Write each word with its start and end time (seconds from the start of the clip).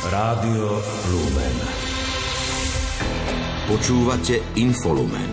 Rádio 0.00 0.80
Lumen. 1.12 1.56
Počúvate 3.68 4.40
Infolumen. 4.56 5.28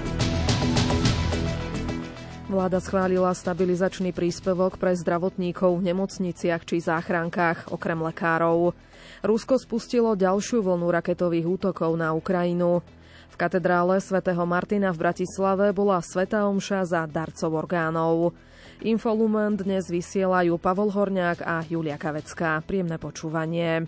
Vláda 2.51 2.83
schválila 2.83 3.31
stabilizačný 3.31 4.11
príspevok 4.11 4.75
pre 4.75 4.91
zdravotníkov 4.91 5.71
v 5.71 5.87
nemocniciach 5.87 6.67
či 6.67 6.83
záchrankách, 6.83 7.71
okrem 7.71 7.95
lekárov. 8.11 8.75
Rusko 9.23 9.55
spustilo 9.55 10.19
ďalšiu 10.19 10.59
vlnu 10.59 10.91
raketových 10.91 11.47
útokov 11.47 11.95
na 11.95 12.11
Ukrajinu. 12.11 12.83
V 13.31 13.35
katedrále 13.39 14.03
svätého 14.03 14.43
Martina 14.43 14.91
v 14.91 14.99
Bratislave 14.99 15.71
bola 15.71 16.03
sveta 16.03 16.43
omša 16.43 16.83
za 16.83 17.01
darcov 17.07 17.55
orgánov. 17.55 18.35
Infolumen 18.83 19.55
dnes 19.55 19.87
vysielajú 19.87 20.59
Pavol 20.59 20.91
Horňák 20.91 21.39
a 21.47 21.63
Julia 21.63 21.95
Kavecká. 21.95 22.59
Príjemné 22.67 22.99
počúvanie. 22.99 23.87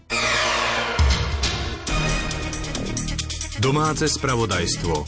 Domáce 3.59 4.07
spravodajstvo. 4.07 5.03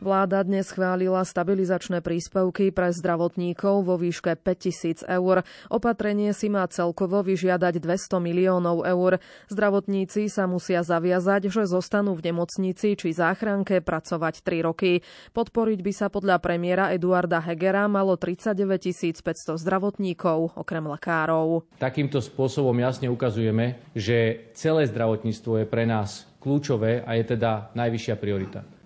Vláda 0.00 0.40
dnes 0.40 0.64
schválila 0.64 1.20
stabilizačné 1.20 2.00
príspevky 2.00 2.72
pre 2.72 2.88
zdravotníkov 2.88 3.84
vo 3.84 4.00
výške 4.00 4.32
5000 4.32 5.04
eur. 5.04 5.44
Opatrenie 5.68 6.32
si 6.32 6.48
má 6.48 6.64
celkovo 6.72 7.20
vyžiadať 7.20 7.76
200 7.84 8.16
miliónov 8.16 8.80
eur. 8.88 9.20
Zdravotníci 9.52 10.32
sa 10.32 10.48
musia 10.48 10.80
zaviazať, 10.80 11.52
že 11.52 11.68
zostanú 11.68 12.16
v 12.16 12.32
nemocnici 12.32 12.96
či 12.96 13.12
záchranke 13.12 13.84
pracovať 13.84 14.40
3 14.40 14.72
roky. 14.72 15.04
Podporiť 15.36 15.84
by 15.84 15.92
sa 15.92 16.08
podľa 16.08 16.40
premiéra 16.40 16.96
Eduarda 16.96 17.44
Hegera 17.44 17.84
malo 17.84 18.16
39 18.16 19.20
500 19.20 19.60
zdravotníkov, 19.60 20.56
okrem 20.56 20.88
lekárov. 20.96 21.68
Takýmto 21.76 22.24
spôsobom 22.24 22.72
jasne 22.80 23.12
ukazujeme, 23.12 23.76
že 23.92 24.48
celé 24.56 24.88
zdravotníctvo 24.88 25.60
je 25.60 25.66
pre 25.68 25.84
nás 25.84 26.24
kľúčové 26.40 27.04
a 27.04 27.20
je 27.20 27.36
teda 27.36 27.68
najvyššia 27.76 28.16
priorita. 28.16 28.79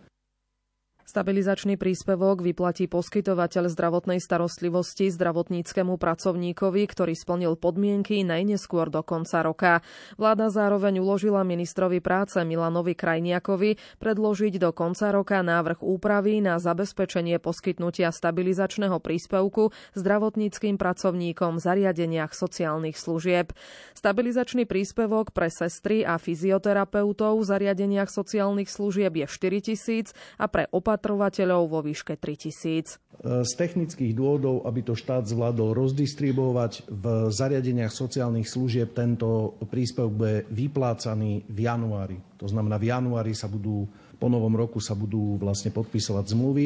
Stabilizačný 1.15 1.79
príspevok 1.79 2.43
vyplatí 2.43 2.91
poskytovateľ 2.91 3.70
zdravotnej 3.70 4.19
starostlivosti 4.19 5.15
zdravotníckému 5.15 5.95
pracovníkovi, 5.95 6.83
ktorý 6.91 7.15
splnil 7.15 7.55
podmienky 7.55 8.27
najneskôr 8.27 8.91
do 8.91 8.98
konca 9.07 9.47
roka. 9.47 9.73
Vláda 10.19 10.51
zároveň 10.51 10.98
uložila 10.98 11.47
ministrovi 11.47 12.03
práce 12.03 12.42
Milanovi 12.42 12.98
Krajniakovi 12.98 13.79
predložiť 14.03 14.59
do 14.59 14.75
konca 14.75 15.15
roka 15.15 15.39
návrh 15.39 15.87
úpravy 15.87 16.42
na 16.42 16.59
zabezpečenie 16.59 17.39
poskytnutia 17.39 18.11
stabilizačného 18.11 18.98
príspevku 18.98 19.70
zdravotníckým 19.95 20.75
pracovníkom 20.75 21.62
v 21.62 21.62
zariadeniach 21.62 22.35
sociálnych 22.35 22.98
služieb. 22.98 23.55
Stabilizačný 23.95 24.67
príspevok 24.67 25.31
pre 25.31 25.47
sestry 25.47 26.03
a 26.03 26.19
fyzioterapeutov 26.19 27.39
v 27.39 27.47
zariadeniach 27.47 28.11
sociálnych 28.11 28.67
služieb 28.67 29.15
je 29.15 29.31
4 29.31 29.62
tisíc 29.62 30.11
a 30.42 30.51
pre 30.51 30.67
opatrenia 30.75 31.03
opatrovateľov 31.05 31.69
vo 31.69 31.80
výške 31.84 32.16
3000. 32.16 32.97
Z 33.20 33.52
technických 33.60 34.16
dôvodov, 34.16 34.64
aby 34.64 34.80
to 34.80 34.97
štát 34.97 35.28
zvládol 35.28 35.77
rozdistribuovať 35.77 36.88
v 36.88 37.05
zariadeniach 37.28 37.92
sociálnych 37.92 38.48
služieb, 38.48 38.96
tento 38.96 39.61
príspevok 39.69 40.12
bude 40.16 40.36
vyplácaný 40.48 41.44
v 41.44 41.58
januári. 41.61 42.16
To 42.41 42.48
znamená, 42.48 42.80
v 42.80 42.88
januári 42.88 43.36
sa 43.36 43.52
budú, 43.52 43.84
po 44.16 44.33
novom 44.33 44.56
roku 44.56 44.80
sa 44.80 44.96
budú 44.96 45.36
vlastne 45.36 45.69
podpisovať 45.77 46.24
zmluvy. 46.33 46.64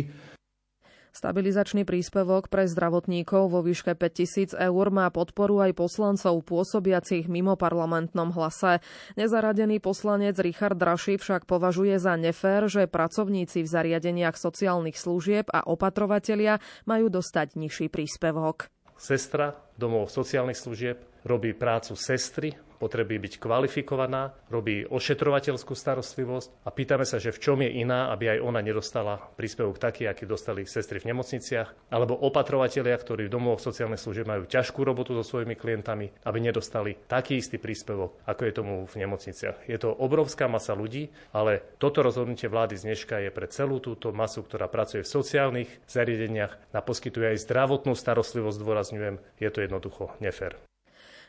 Stabilizačný 1.19 1.83
príspevok 1.83 2.47
pre 2.47 2.71
zdravotníkov 2.71 3.51
vo 3.51 3.59
výške 3.59 3.99
5000 3.99 4.55
eur 4.55 4.87
má 4.95 5.11
podporu 5.11 5.59
aj 5.67 5.75
poslancov 5.75 6.47
pôsobiacich 6.47 7.27
mimo 7.27 7.59
parlamentnom 7.59 8.31
hlase. 8.31 8.79
Nezaradený 9.19 9.83
poslanec 9.83 10.39
Richard 10.39 10.79
Draši 10.79 11.19
však 11.19 11.43
považuje 11.43 11.99
za 11.99 12.15
nefér, 12.15 12.71
že 12.71 12.87
pracovníci 12.87 13.67
v 13.67 13.69
zariadeniach 13.69 14.39
sociálnych 14.39 14.95
služieb 14.95 15.51
a 15.51 15.67
opatrovatelia 15.67 16.63
majú 16.87 17.11
dostať 17.11 17.59
nižší 17.59 17.91
príspevok. 17.91 18.71
Sestra 18.95 19.59
domov 19.75 20.15
sociálnych 20.15 20.55
služieb 20.55 21.03
robí 21.27 21.51
prácu 21.51 21.99
sestry 21.99 22.55
potreby 22.79 23.19
byť 23.19 23.43
kvalifikovaná, 23.43 24.33
robí 24.49 24.87
ošetrovateľskú 24.87 25.75
starostlivosť 25.75 26.65
a 26.65 26.71
pýtame 26.71 27.05
sa, 27.05 27.19
že 27.19 27.35
v 27.35 27.43
čom 27.43 27.59
je 27.61 27.71
iná, 27.83 28.15
aby 28.15 28.39
aj 28.39 28.39
ona 28.41 28.63
nedostala 28.63 29.19
príspevok 29.35 29.83
taký, 29.83 30.07
aký 30.07 30.25
dostali 30.25 30.65
sestry 30.65 31.03
v 31.03 31.11
nemocniciach, 31.13 31.91
alebo 31.91 32.15
opatrovatelia, 32.15 32.95
ktorí 32.95 33.27
v 33.27 33.35
domovoch 33.35 33.61
sociálnej 33.61 33.99
služieb 33.99 34.31
majú 34.31 34.47
ťažkú 34.47 34.81
robotu 34.87 35.13
so 35.19 35.27
svojimi 35.27 35.59
klientami, 35.59 36.09
aby 36.25 36.39
nedostali 36.39 36.95
taký 37.11 37.43
istý 37.43 37.59
príspevok, 37.59 38.23
ako 38.25 38.43
je 38.47 38.53
tomu 38.55 38.75
v 38.87 38.95
nemocniciach. 39.05 39.67
Je 39.67 39.77
to 39.77 39.91
obrovská 39.93 40.47
masa 40.47 40.73
ľudí, 40.79 41.11
ale 41.35 41.61
toto 41.83 42.01
rozhodnutie 42.01 42.47
vlády 42.47 42.79
z 42.79 42.95
dneška 42.95 43.21
je 43.27 43.31
pre 43.35 43.51
celú 43.51 43.83
túto 43.83 44.15
masu, 44.15 44.47
ktorá 44.47 44.71
pracuje 44.71 45.03
v 45.03 45.13
sociálnych 45.13 45.71
zariadeniach 45.91 46.71
a 46.71 46.81
poskytuje 46.81 47.35
aj 47.35 47.43
zdravotnú 47.43 47.99
starostlivosť, 47.99 48.57
zdôrazňujem, 48.63 49.17
je 49.43 49.49
to 49.51 49.59
jednoducho 49.67 50.15
nefér. 50.23 50.55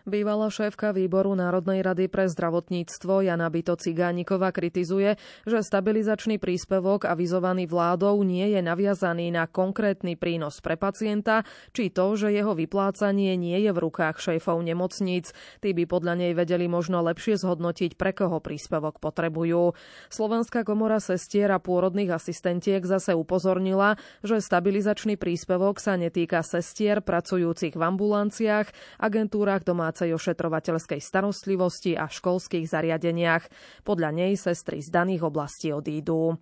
Bývalá 0.07 0.47
šéfka 0.47 0.95
výboru 0.95 1.35
Národnej 1.35 1.83
rady 1.83 2.07
pre 2.07 2.31
zdravotníctvo 2.31 3.19
Jana 3.19 3.51
Bito 3.51 3.75
Cigánikova 3.75 4.55
kritizuje, 4.55 5.19
že 5.43 5.59
stabilizačný 5.59 6.39
príspevok 6.39 7.03
avizovaný 7.03 7.67
vládou 7.67 8.15
nie 8.23 8.47
je 8.47 8.63
naviazaný 8.63 9.27
na 9.35 9.43
konkrétny 9.43 10.15
prínos 10.15 10.63
pre 10.63 10.79
pacienta, 10.79 11.43
či 11.75 11.91
to, 11.91 12.15
že 12.15 12.31
jeho 12.31 12.55
vyplácanie 12.55 13.35
nie 13.35 13.59
je 13.59 13.75
v 13.75 13.79
rukách 13.83 14.23
šéfov 14.23 14.63
nemocníc. 14.63 15.35
Tí 15.59 15.75
by 15.75 15.83
podľa 15.83 16.15
nej 16.15 16.31
vedeli 16.31 16.71
možno 16.71 17.03
lepšie 17.03 17.35
zhodnotiť, 17.35 17.99
pre 17.99 18.15
koho 18.15 18.39
príspevok 18.39 19.03
potrebujú. 19.03 19.75
Slovenská 20.07 20.63
komora 20.63 21.03
sestier 21.03 21.51
a 21.51 21.59
pôrodných 21.59 22.15
asistentiek 22.15 22.79
zase 22.87 23.11
upozornila, 23.19 23.99
že 24.23 24.39
stabilizačný 24.39 25.19
príspevok 25.19 25.83
sa 25.83 25.99
netýka 25.99 26.39
sestier 26.39 27.03
pracujúcich 27.03 27.75
v 27.75 27.83
ambulanciách, 27.83 28.71
agentúrach 28.95 29.67
doma 29.67 29.88
domácej 29.89 30.13
ošetrovateľskej 30.13 31.01
starostlivosti 31.01 31.97
a 31.97 32.05
školských 32.05 32.69
zariadeniach. 32.69 33.49
Podľa 33.81 34.13
nej 34.13 34.37
sestry 34.37 34.85
z 34.85 34.93
daných 34.93 35.25
oblastí 35.25 35.73
odídu. 35.73 36.37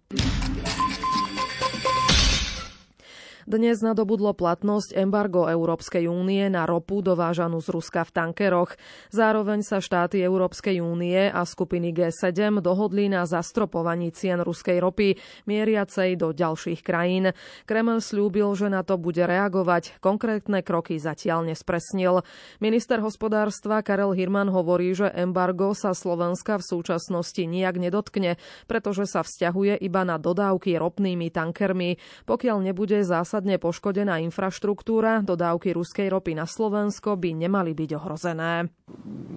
Dnes 3.47 3.80
nadobudlo 3.80 4.35
platnosť 4.35 4.91
embargo 4.91 5.47
Európskej 5.47 6.03
únie 6.12 6.52
na 6.52 6.68
ropu 6.68 7.00
dovážanú 7.00 7.63
z 7.63 7.72
Ruska 7.72 8.03
v 8.03 8.12
tankeroch. 8.12 8.75
Zároveň 9.08 9.63
sa 9.63 9.80
štáty 9.80 10.19
Európskej 10.19 10.84
únie 10.84 11.31
a 11.31 11.47
skupiny 11.47 11.96
G7 11.96 12.59
dohodli 12.59 13.07
na 13.07 13.24
zastropovaní 13.24 14.12
cien 14.12 14.44
ruskej 14.44 14.84
ropy, 14.84 15.16
mieriacej 15.47 16.19
do 16.19 16.36
ďalších 16.36 16.84
krajín. 16.84 17.31
Kreml 17.63 18.03
slúbil, 18.03 18.52
že 18.52 18.68
na 18.68 18.84
to 18.84 19.00
bude 19.00 19.24
reagovať. 19.24 19.96
Konkrétne 20.03 20.59
kroky 20.59 21.00
zatiaľ 21.00 21.47
nespresnil. 21.47 22.28
Minister 22.59 23.00
hospodárstva 23.00 23.80
Karel 23.80 24.12
Hirman 24.12 24.52
hovorí, 24.52 24.91
že 24.91 25.07
embargo 25.16 25.72
sa 25.72 25.96
Slovenska 25.96 26.59
v 26.59 26.68
súčasnosti 26.68 27.40
nijak 27.47 27.80
nedotkne, 27.80 28.36
pretože 28.68 29.07
sa 29.07 29.24
vzťahuje 29.24 29.80
iba 29.80 30.03
na 30.03 30.19
dodávky 30.19 30.75
ropnými 30.75 31.31
tankermi. 31.31 31.96
Pokiaľ 32.28 32.59
nebude 32.59 33.00
zásad 33.07 33.37
zásadne 33.38 33.62
poškodená 33.62 34.18
infraštruktúra, 34.25 35.22
dodávky 35.22 35.70
ruskej 35.70 36.09
ropy 36.09 36.34
na 36.34 36.50
Slovensko 36.50 37.14
by 37.22 37.38
nemali 37.38 37.78
byť 37.78 37.90
ohrozené. 37.94 38.66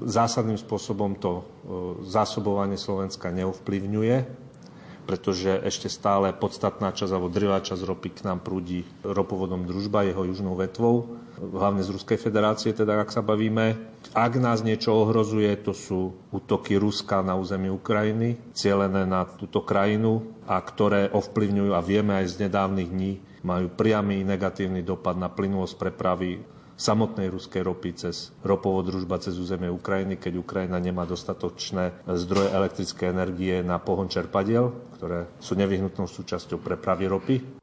Zásadným 0.09 0.56
spôsobom 0.56 1.21
to 1.21 1.33
e, 1.37 1.43
zásobovanie 2.09 2.81
Slovenska 2.81 3.28
neovplyvňuje 3.28 4.49
pretože 5.00 5.50
ešte 5.66 5.91
stále 5.91 6.31
podstatná 6.31 6.94
časť 6.94 7.11
alebo 7.11 7.27
drvá 7.27 7.59
časť 7.59 7.83
ropy 7.83 8.09
k 8.15 8.31
nám 8.31 8.47
prúdi 8.47 8.87
ropovodom 9.03 9.66
družba, 9.66 10.06
jeho 10.06 10.22
južnou 10.22 10.55
vetvou, 10.55 11.19
hlavne 11.34 11.82
z 11.82 11.91
Ruskej 11.91 12.15
federácie, 12.15 12.71
teda 12.71 12.94
ak 13.03 13.11
sa 13.11 13.19
bavíme. 13.19 13.75
Ak 14.15 14.38
nás 14.38 14.62
niečo 14.62 14.94
ohrozuje, 14.94 15.50
to 15.67 15.75
sú 15.75 16.14
útoky 16.31 16.79
Ruska 16.79 17.26
na 17.26 17.35
území 17.35 17.67
Ukrajiny, 17.75 18.38
cielené 18.55 19.02
na 19.02 19.26
túto 19.26 19.67
krajinu 19.67 20.23
a 20.47 20.62
ktoré 20.62 21.11
ovplyvňujú, 21.11 21.75
a 21.75 21.82
vieme 21.82 22.14
aj 22.14 22.38
z 22.38 22.47
nedávnych 22.47 22.88
dní, 22.94 23.12
majú 23.44 23.72
priamy 23.72 24.22
negatívny 24.25 24.84
dopad 24.84 25.16
na 25.16 25.32
plynulosť 25.32 25.75
prepravy 25.76 26.40
samotnej 26.81 27.28
ruskej 27.28 27.60
ropy 27.60 27.90
cez 27.92 28.32
ropovod 28.40 28.88
družba 28.88 29.20
cez 29.20 29.37
územie 29.37 29.69
Ukrajiny, 29.69 30.16
keď 30.16 30.40
Ukrajina 30.40 30.81
nemá 30.81 31.04
dostatočné 31.04 32.08
zdroje 32.08 32.48
elektrické 32.56 33.12
energie 33.12 33.60
na 33.60 33.76
pohon 33.76 34.08
čerpadiel, 34.08 34.72
ktoré 34.96 35.28
sú 35.37 35.60
nevyhnutnou 35.60 36.08
súčasťou 36.08 36.56
prepravy 36.56 37.04
ropy. 37.04 37.60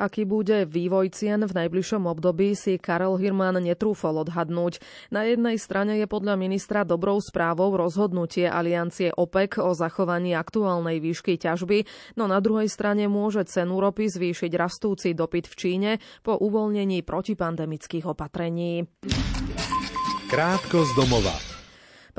Aký 0.00 0.24
bude 0.24 0.64
vývoj 0.64 1.12
cien 1.12 1.44
v 1.44 1.52
najbližšom 1.52 2.08
období 2.08 2.56
si 2.56 2.80
Karel 2.80 3.20
Hirman 3.20 3.60
netrúfol 3.60 4.24
odhadnúť. 4.24 4.80
Na 5.12 5.28
jednej 5.28 5.60
strane 5.60 6.00
je 6.00 6.08
podľa 6.08 6.40
ministra 6.40 6.88
dobrou 6.88 7.20
správou 7.20 7.76
rozhodnutie 7.76 8.48
aliancie 8.48 9.12
OPEC 9.12 9.60
o 9.60 9.76
zachovaní 9.76 10.32
aktuálnej 10.32 11.04
výšky 11.04 11.36
ťažby, 11.36 11.84
no 12.16 12.24
na 12.24 12.40
druhej 12.40 12.72
strane 12.72 13.12
môže 13.12 13.44
cenu 13.44 13.76
ropy 13.76 14.08
zvýšiť 14.08 14.52
rastúci 14.56 15.12
dopyt 15.12 15.52
v 15.52 15.54
Číne 15.60 15.90
po 16.24 16.32
uvoľnení 16.40 17.04
protipandemických 17.04 18.08
opatrení. 18.08 18.88
Krátko 20.32 20.88
z 20.88 20.92
domova. 20.96 21.49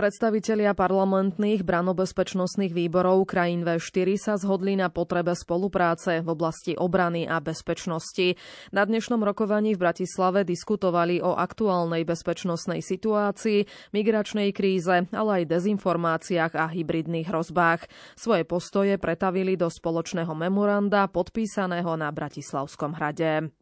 Predstavitelia 0.01 0.74
parlamentných 0.74 1.62
branobezpečnostných 1.62 2.74
výborov 2.74 3.21
krajín 3.30 3.62
V4 3.62 4.18
sa 4.18 4.33
zhodli 4.33 4.74
na 4.74 4.89
potrebe 4.89 5.30
spolupráce 5.38 6.25
v 6.25 6.27
oblasti 6.33 6.74
obrany 6.74 7.30
a 7.30 7.38
bezpečnosti. 7.38 8.33
Na 8.74 8.81
dnešnom 8.81 9.21
rokovaní 9.21 9.77
v 9.77 9.86
Bratislave 9.86 10.42
diskutovali 10.42 11.21
o 11.21 11.38
aktuálnej 11.38 12.01
bezpečnostnej 12.01 12.81
situácii, 12.81 13.94
migračnej 13.94 14.50
kríze, 14.57 15.06
ale 15.13 15.45
aj 15.45 15.53
dezinformáciách 15.53 16.57
a 16.57 16.65
hybridných 16.65 17.30
hrozbách. 17.30 17.86
Svoje 18.18 18.42
postoje 18.42 18.98
pretavili 18.98 19.53
do 19.53 19.69
spoločného 19.69 20.33
memoranda 20.33 21.06
podpísaného 21.13 21.94
na 21.94 22.09
Bratislavskom 22.09 22.98
hrade. 22.98 23.61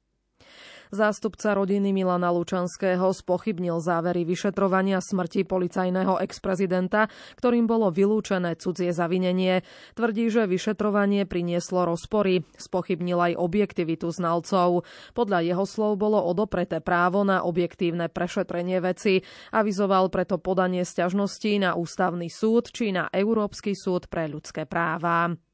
Zástupca 0.89 1.53
rodiny 1.53 1.93
Milana 1.93 2.33
Lučanského 2.33 3.13
spochybnil 3.13 3.77
závery 3.77 4.25
vyšetrovania 4.25 4.97
smrti 4.97 5.45
policajného 5.45 6.17
ex-prezidenta, 6.25 7.13
ktorým 7.37 7.69
bolo 7.69 7.93
vylúčené 7.93 8.57
cudzie 8.57 8.89
zavinenie. 8.89 9.61
Tvrdí, 9.93 10.33
že 10.33 10.49
vyšetrovanie 10.49 11.29
prinieslo 11.29 11.85
rozpory. 11.85 12.41
Spochybnil 12.57 13.21
aj 13.21 13.33
objektivitu 13.37 14.09
znalcov. 14.09 14.81
Podľa 15.13 15.39
jeho 15.45 15.65
slov 15.69 16.01
bolo 16.01 16.25
odopreté 16.25 16.81
právo 16.81 17.21
na 17.21 17.45
objektívne 17.45 18.09
prešetrenie 18.09 18.81
veci. 18.81 19.21
Avizoval 19.53 20.09
preto 20.09 20.41
podanie 20.41 20.81
sťažností 20.81 21.61
na 21.61 21.77
ústavný 21.77 22.33
súd 22.33 22.73
či 22.73 22.89
na 22.89 23.13
Európsky 23.13 23.77
súd 23.77 24.09
pre 24.09 24.25
ľudské 24.25 24.65
práva. 24.65 25.48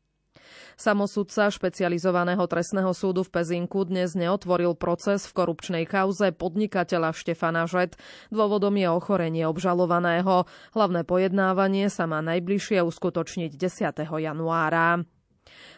Samosudca 0.76 1.48
špecializovaného 1.52 2.44
trestného 2.46 2.92
súdu 2.92 3.24
v 3.24 3.32
Pezinku 3.32 3.88
dnes 3.88 4.14
neotvoril 4.14 4.76
proces 4.76 5.26
v 5.30 5.36
korupčnej 5.36 5.84
kauze 5.88 6.34
podnikateľa 6.36 7.16
Štefana 7.16 7.66
Žet. 7.66 7.96
Dôvodom 8.30 8.76
je 8.76 8.88
ochorenie 8.92 9.46
obžalovaného. 9.48 10.46
Hlavné 10.76 11.02
pojednávanie 11.08 11.88
sa 11.88 12.06
má 12.06 12.20
najbližšie 12.20 12.84
uskutočniť 12.84 13.56
10. 13.56 13.96
januára. 14.04 15.06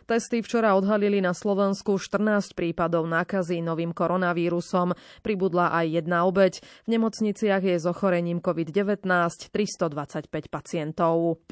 Testy 0.07 0.39
včera 0.39 0.71
odhalili 0.79 1.19
na 1.19 1.35
Slovensku 1.35 1.99
14 1.99 2.55
prípadov 2.55 3.03
nákazy 3.11 3.59
novým 3.59 3.91
koronavírusom. 3.91 4.95
Pribudla 5.19 5.75
aj 5.75 5.99
jedna 5.99 6.23
obeď. 6.23 6.63
V 6.87 6.95
nemocniciach 6.95 7.59
je 7.59 7.75
s 7.75 7.83
ochorením 7.83 8.39
COVID-19 8.39 9.03
325 9.51 10.47
pacientov. 10.47 11.43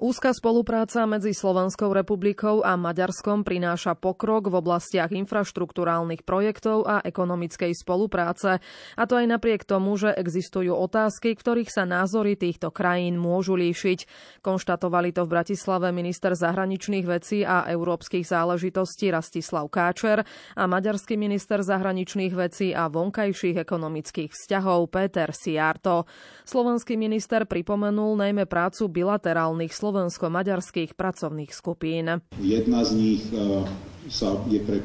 Úzka 0.00 0.32
spolupráca 0.32 1.04
medzi 1.04 1.36
Slovenskou 1.36 1.92
republikou 1.92 2.64
a 2.64 2.72
Maďarskom 2.72 3.44
prináša 3.44 3.92
pokrok 3.92 4.48
v 4.48 4.56
oblastiach 4.56 5.12
infraštruktúrálnych 5.12 6.24
projektov 6.24 6.88
a 6.88 7.04
ekonomickej 7.04 7.76
spolupráce. 7.76 8.64
A 8.96 9.02
to 9.04 9.20
aj 9.20 9.28
napriek 9.28 9.68
tomu, 9.68 10.00
že 10.00 10.08
existujú 10.16 10.72
otázky, 10.72 11.36
ktorých 11.36 11.68
sa 11.68 11.84
názory 11.84 12.32
týchto 12.32 12.72
krajín 12.72 13.20
môžu 13.20 13.60
líšiť. 13.60 14.08
Konštatovali 14.40 15.12
to 15.12 15.28
v 15.28 15.36
Bratislave 15.36 15.92
minister 15.92 16.32
zahraničných 16.32 17.04
vecí 17.04 17.44
a 17.44 17.68
európskych 17.68 18.24
záležitostí 18.24 19.12
Rastislav 19.12 19.68
Káčer 19.68 20.24
a 20.56 20.64
maďarský 20.64 21.20
minister 21.20 21.60
zahraničných 21.60 22.32
vecí 22.32 22.72
a 22.72 22.88
vonkajších 22.88 23.60
ekonomických 23.60 24.32
vzťahov 24.32 24.88
Peter 24.88 25.28
Siarto. 25.36 26.08
Slovenský 26.48 26.96
minister 26.96 27.44
pripomenul 27.44 28.16
najmä 28.16 28.48
prácu 28.48 28.88
bilaterálnych 28.88 29.89
slovensko-maďarských 29.90 30.94
pracovných 30.94 31.50
skupín. 31.50 32.22
Jedna 32.38 32.86
z 32.86 32.90
nich 32.94 33.22
e, 33.34 33.66
sa 34.06 34.38
je 34.46 34.62
pre 34.62 34.78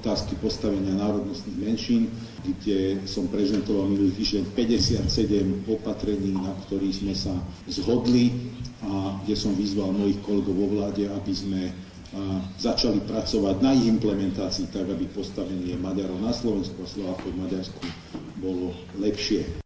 otázky 0.00 0.32
postavenia 0.40 0.96
národnostných 0.96 1.60
menšín, 1.60 2.08
kde 2.40 3.04
som 3.04 3.28
prezentoval 3.28 3.92
minulý 3.92 4.16
týždeň 4.16 4.48
57 4.56 5.68
opatrení, 5.68 6.32
na 6.32 6.56
ktorých 6.64 7.04
sme 7.04 7.12
sa 7.12 7.36
zhodli 7.68 8.32
a 8.80 9.20
kde 9.28 9.36
som 9.36 9.52
vyzval 9.52 9.92
mojich 9.92 10.24
kolegov 10.24 10.56
vo 10.56 10.66
vláde, 10.80 11.04
aby 11.04 11.32
sme 11.36 11.62
e, 11.68 11.72
začali 12.56 13.04
pracovať 13.04 13.60
na 13.60 13.76
ich 13.76 13.84
implementácii 13.92 14.72
tak, 14.72 14.88
aby 14.88 15.04
postavenie 15.12 15.76
Maďarov 15.76 16.16
na 16.24 16.32
Slovensku 16.32 16.80
a 16.80 16.88
Slovákov 16.88 17.28
v 17.28 17.44
Maďarsku 17.44 17.84
bolo 18.40 18.72
lepšie. 18.96 19.65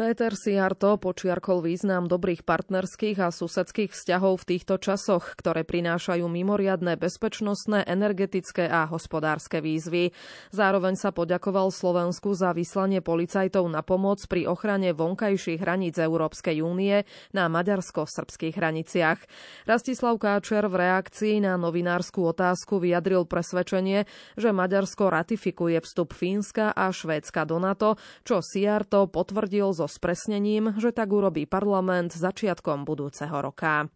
Péter 0.00 0.32
Siarto 0.32 0.96
počiarkol 0.96 1.60
význam 1.60 2.08
dobrých 2.08 2.48
partnerských 2.48 3.20
a 3.20 3.28
susedských 3.28 3.92
vzťahov 3.92 4.40
v 4.40 4.56
týchto 4.56 4.80
časoch, 4.80 5.36
ktoré 5.36 5.60
prinášajú 5.60 6.24
mimoriadne 6.24 6.96
bezpečnostné, 6.96 7.84
energetické 7.84 8.64
a 8.64 8.88
hospodárske 8.88 9.60
výzvy. 9.60 10.16
Zároveň 10.56 10.96
sa 10.96 11.12
poďakoval 11.12 11.68
Slovensku 11.68 12.32
za 12.32 12.56
vyslanie 12.56 13.04
policajtov 13.04 13.68
na 13.68 13.84
pomoc 13.84 14.24
pri 14.24 14.48
ochrane 14.48 14.96
vonkajších 14.96 15.60
hraníc 15.60 16.00
Európskej 16.00 16.64
únie 16.64 17.04
na 17.36 17.52
maďarsko-srbských 17.52 18.56
hraniciach. 18.56 19.20
Rastislav 19.68 20.16
Káčer 20.16 20.64
v 20.72 20.80
reakcii 20.80 21.44
na 21.44 21.60
novinárskú 21.60 22.24
otázku 22.24 22.80
vyjadril 22.80 23.28
presvedčenie, 23.28 24.08
že 24.40 24.48
Maďarsko 24.48 25.12
ratifikuje 25.12 25.76
vstup 25.84 26.16
Fínska 26.16 26.72
a 26.72 26.88
Švédska 26.88 27.44
do 27.44 27.60
NATO, 27.60 28.00
čo 28.24 28.40
Siarto 28.40 29.04
potvrdil 29.04 29.76
zo 29.76 29.89
spresnením, 29.90 30.78
že 30.78 30.94
tak 30.94 31.10
urobí 31.10 31.44
parlament 31.50 32.14
začiatkom 32.14 32.86
budúceho 32.86 33.34
roka. 33.42 33.90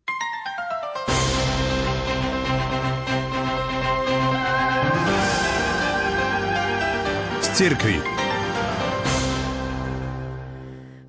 Z. 7.54 8.13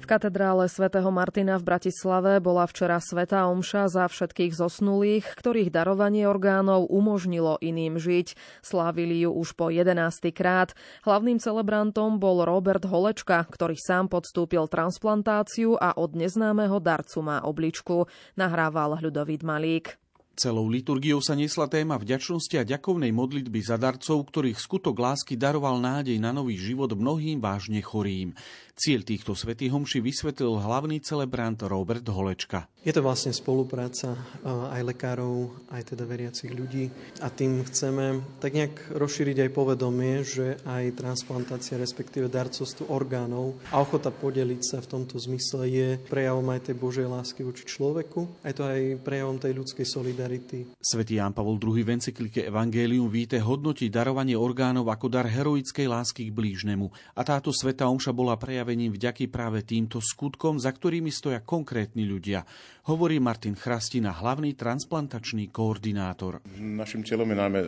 V 0.05 0.13
katedrále 0.13 0.69
svätého 0.69 1.09
Martina 1.09 1.57
v 1.57 1.65
Bratislave 1.65 2.37
bola 2.37 2.69
včera 2.69 3.01
Sveta 3.01 3.49
Omša 3.49 3.89
za 3.89 4.05
všetkých 4.05 4.53
zosnulých, 4.53 5.25
ktorých 5.33 5.73
darovanie 5.73 6.29
orgánov 6.29 6.85
umožnilo 6.93 7.57
iným 7.57 7.97
žiť. 7.97 8.37
Slávili 8.61 9.25
ju 9.25 9.33
už 9.33 9.57
po 9.57 9.73
11. 9.73 9.97
krát. 10.29 10.77
Hlavným 11.09 11.41
celebrantom 11.41 12.21
bol 12.21 12.45
Robert 12.45 12.85
Holečka, 12.85 13.49
ktorý 13.49 13.81
sám 13.81 14.05
podstúpil 14.13 14.69
transplantáciu 14.69 15.73
a 15.73 15.97
od 15.97 16.13
neznámeho 16.13 16.77
darcu 16.77 17.25
má 17.25 17.41
obličku. 17.41 18.05
Nahrával 18.37 19.01
Ľudovít 19.01 19.41
Malík. 19.41 19.97
Celou 20.35 20.67
liturgiou 20.67 21.23
sa 21.23 21.31
nesla 21.31 21.63
téma 21.71 21.95
vďačnosti 21.95 22.59
a 22.59 22.67
ďakovnej 22.67 23.07
modlitby 23.15 23.63
za 23.63 23.79
darcov, 23.79 24.19
ktorých 24.27 24.59
skutok 24.59 24.99
lásky 24.99 25.39
daroval 25.39 25.79
nádej 25.79 26.19
na 26.19 26.35
nový 26.35 26.59
život 26.59 26.91
mnohým 26.91 27.39
vážne 27.39 27.79
chorým. 27.79 28.35
Cieľ 28.75 29.07
týchto 29.07 29.39
svetých 29.39 29.71
homší 29.71 30.03
vysvetlil 30.03 30.59
hlavný 30.59 30.99
celebrant 30.99 31.55
Robert 31.63 32.03
Holečka. 32.11 32.67
Je 32.83 32.91
to 32.91 32.99
vlastne 32.99 33.31
spolupráca 33.31 34.19
aj 34.43 34.83
lekárov, 34.83 35.47
aj 35.71 35.95
teda 35.95 36.03
veriacich 36.03 36.51
ľudí 36.51 36.91
a 37.23 37.31
tým 37.31 37.63
chceme 37.65 38.19
tak 38.43 38.51
nejak 38.51 38.93
rozšíriť 38.93 39.47
aj 39.47 39.49
povedomie, 39.55 40.21
že 40.27 40.59
aj 40.67 40.91
transplantácia, 40.91 41.79
respektíve 41.79 42.27
darcovstvo 42.27 42.91
orgánov 42.91 43.55
a 43.71 43.79
ochota 43.79 44.11
podeliť 44.11 44.61
sa 44.61 44.77
v 44.83 44.91
tomto 44.91 45.23
zmysle 45.23 45.65
je 45.71 45.89
prejavom 46.11 46.45
aj 46.51 46.67
tej 46.69 46.75
Božej 46.75 47.07
lásky 47.07 47.47
voči 47.47 47.63
človeku, 47.63 48.43
aj 48.43 48.53
to 48.59 48.67
aj 48.67 49.01
prejavom 49.01 49.39
tej 49.39 49.55
ľudskej 49.55 49.87
solidarity. 49.87 50.67
Svetý 50.83 51.17
Ján 51.17 51.31
Pavol 51.31 51.57
II 51.63 51.79
v 51.79 51.95
encyklike 51.95 52.43
Evangelium 52.43 53.07
víte 53.07 53.39
hodnotí 53.39 53.87
darovanie 53.87 54.35
orgánov 54.35 54.91
ako 54.91 55.07
dar 55.09 55.31
heroickej 55.31 55.87
lásky 55.87 56.27
k 56.27 56.35
blížnemu 56.35 56.91
a 57.15 57.23
táto 57.23 57.55
sveta 57.55 57.87
omša 57.87 58.11
bola 58.11 58.35
prejav 58.37 58.64
prejavením 58.65 58.97
vďaky 58.97 59.29
práve 59.29 59.61
týmto 59.61 60.01
skutkom, 60.01 60.57
za 60.57 60.73
ktorými 60.73 61.13
stoja 61.13 61.37
konkrétni 61.45 62.01
ľudia, 62.01 62.41
hovorí 62.89 63.21
Martin 63.21 63.53
Chrastina, 63.53 64.09
hlavný 64.09 64.57
transplantačný 64.57 65.53
koordinátor. 65.53 66.41
Našim 66.57 67.05
cieľom 67.05 67.29
je 67.29 67.37
najmä 67.37 67.59
um, 67.61 67.67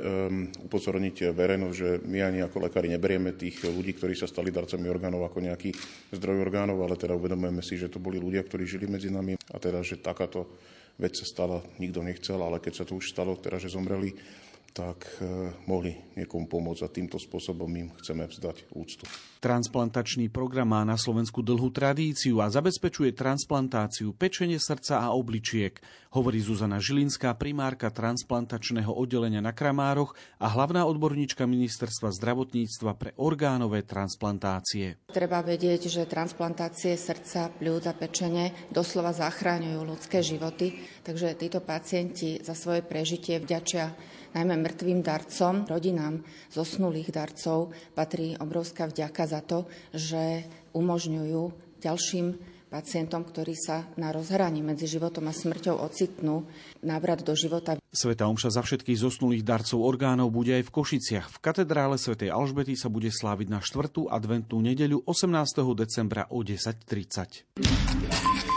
upozorniť 0.65 1.37
verejnosť, 1.37 1.77
že 1.77 1.89
my 2.01 2.17
ani 2.25 2.39
ako 2.41 2.65
lekári 2.65 2.89
neberieme 2.89 3.37
tých 3.37 3.61
ľudí, 3.69 3.93
ktorí 3.93 4.17
sa 4.17 4.25
stali 4.25 4.49
darcami 4.49 4.89
orgánov 4.89 5.21
ako 5.29 5.37
nejaký 5.37 5.69
zdroj 6.17 6.41
orgánov, 6.41 6.81
ale 6.81 6.97
teda 6.97 7.13
uvedomujeme 7.13 7.61
si, 7.61 7.77
že 7.77 7.93
to 7.93 8.01
boli 8.01 8.17
ľudia, 8.17 8.41
ktorí 8.41 8.65
žili 8.65 8.89
medzi 8.89 9.13
nami 9.13 9.37
a 9.37 9.57
teda, 9.61 9.85
že 9.85 10.01
takáto 10.01 10.49
vec 10.97 11.13
sa 11.13 11.29
stala, 11.29 11.61
nikto 11.77 12.01
nechcel, 12.01 12.41
ale 12.41 12.57
keď 12.57 12.73
sa 12.73 12.83
to 12.89 12.97
už 12.97 13.13
stalo, 13.13 13.37
teda, 13.37 13.61
že 13.61 13.69
zomreli, 13.69 14.17
tak 14.77 15.09
eh, 15.17 15.49
mohli 15.65 15.97
niekomu 16.13 16.45
pomôcť 16.45 16.85
a 16.85 16.93
týmto 16.93 17.17
spôsobom 17.17 17.65
im 17.73 17.89
chceme 17.97 18.29
vzdať 18.29 18.69
úctu. 18.77 19.09
Transplantačný 19.41 20.29
program 20.29 20.69
má 20.69 20.85
na 20.85 20.93
Slovensku 20.93 21.41
dlhú 21.41 21.73
tradíciu 21.73 22.45
a 22.45 22.53
zabezpečuje 22.53 23.17
transplantáciu 23.17 24.13
pečenie 24.13 24.61
srdca 24.61 25.01
a 25.01 25.17
obličiek, 25.17 25.81
hovorí 26.13 26.39
Zuzana 26.39 26.79
Žilinská, 26.79 27.35
primárka 27.35 27.91
transplantačného 27.91 28.91
oddelenia 28.91 29.43
na 29.43 29.51
Kramároch 29.51 30.15
a 30.39 30.47
hlavná 30.51 30.87
odborníčka 30.87 31.43
Ministerstva 31.43 32.13
zdravotníctva 32.15 32.91
pre 32.95 33.11
orgánové 33.17 33.83
transplantácie. 33.83 34.99
Treba 35.11 35.43
vedieť, 35.43 35.91
že 35.91 36.09
transplantácie 36.09 36.95
srdca, 36.95 37.51
pľúc 37.51 37.83
a 37.89 37.93
pečenie 37.95 38.53
doslova 38.71 39.11
zachráňujú 39.11 39.79
ľudské 39.83 40.23
životy, 40.23 40.77
takže 41.03 41.35
títo 41.35 41.59
pacienti 41.63 42.39
za 42.39 42.55
svoje 42.55 42.83
prežitie 42.83 43.39
vďačia 43.41 43.91
najmä 44.35 44.59
mŕtvým 44.59 45.01
darcom, 45.01 45.65
rodinám 45.65 46.21
zosnulých 46.51 47.09
darcov 47.09 47.73
patrí 47.97 48.37
obrovská 48.37 48.85
vďaka 48.85 49.23
za 49.25 49.41
to, 49.41 49.65
že 49.95 50.45
umožňujú 50.77 51.41
ďalším 51.81 52.56
pacientom, 52.67 53.23
ktorí 53.23 53.55
sa 53.55 53.87
na 53.95 54.11
rozhraní 54.11 54.59
medzi 54.59 54.87
životom 54.87 55.31
a 55.31 55.33
smrťou 55.33 55.79
ocitnú, 55.79 56.43
návrat 56.83 57.23
do 57.23 57.33
života. 57.33 57.79
Sveta 57.87 58.27
Omša 58.27 58.59
za 58.59 58.61
všetkých 58.61 58.99
zosnulých 58.99 59.47
darcov 59.47 59.81
orgánov 59.81 60.29
bude 60.29 60.53
aj 60.53 60.67
v 60.67 60.73
Košiciach. 60.75 61.31
V 61.31 61.37
katedrále 61.39 61.95
svätej 61.95 62.29
Alžbety 62.29 62.75
sa 62.75 62.91
bude 62.91 63.09
sláviť 63.09 63.47
na 63.47 63.63
4. 63.63 64.11
adventnú 64.11 64.59
nedeľu 64.59 65.07
18. 65.07 65.63
decembra 65.73 66.27
o 66.29 66.43
10.30. 66.43 68.56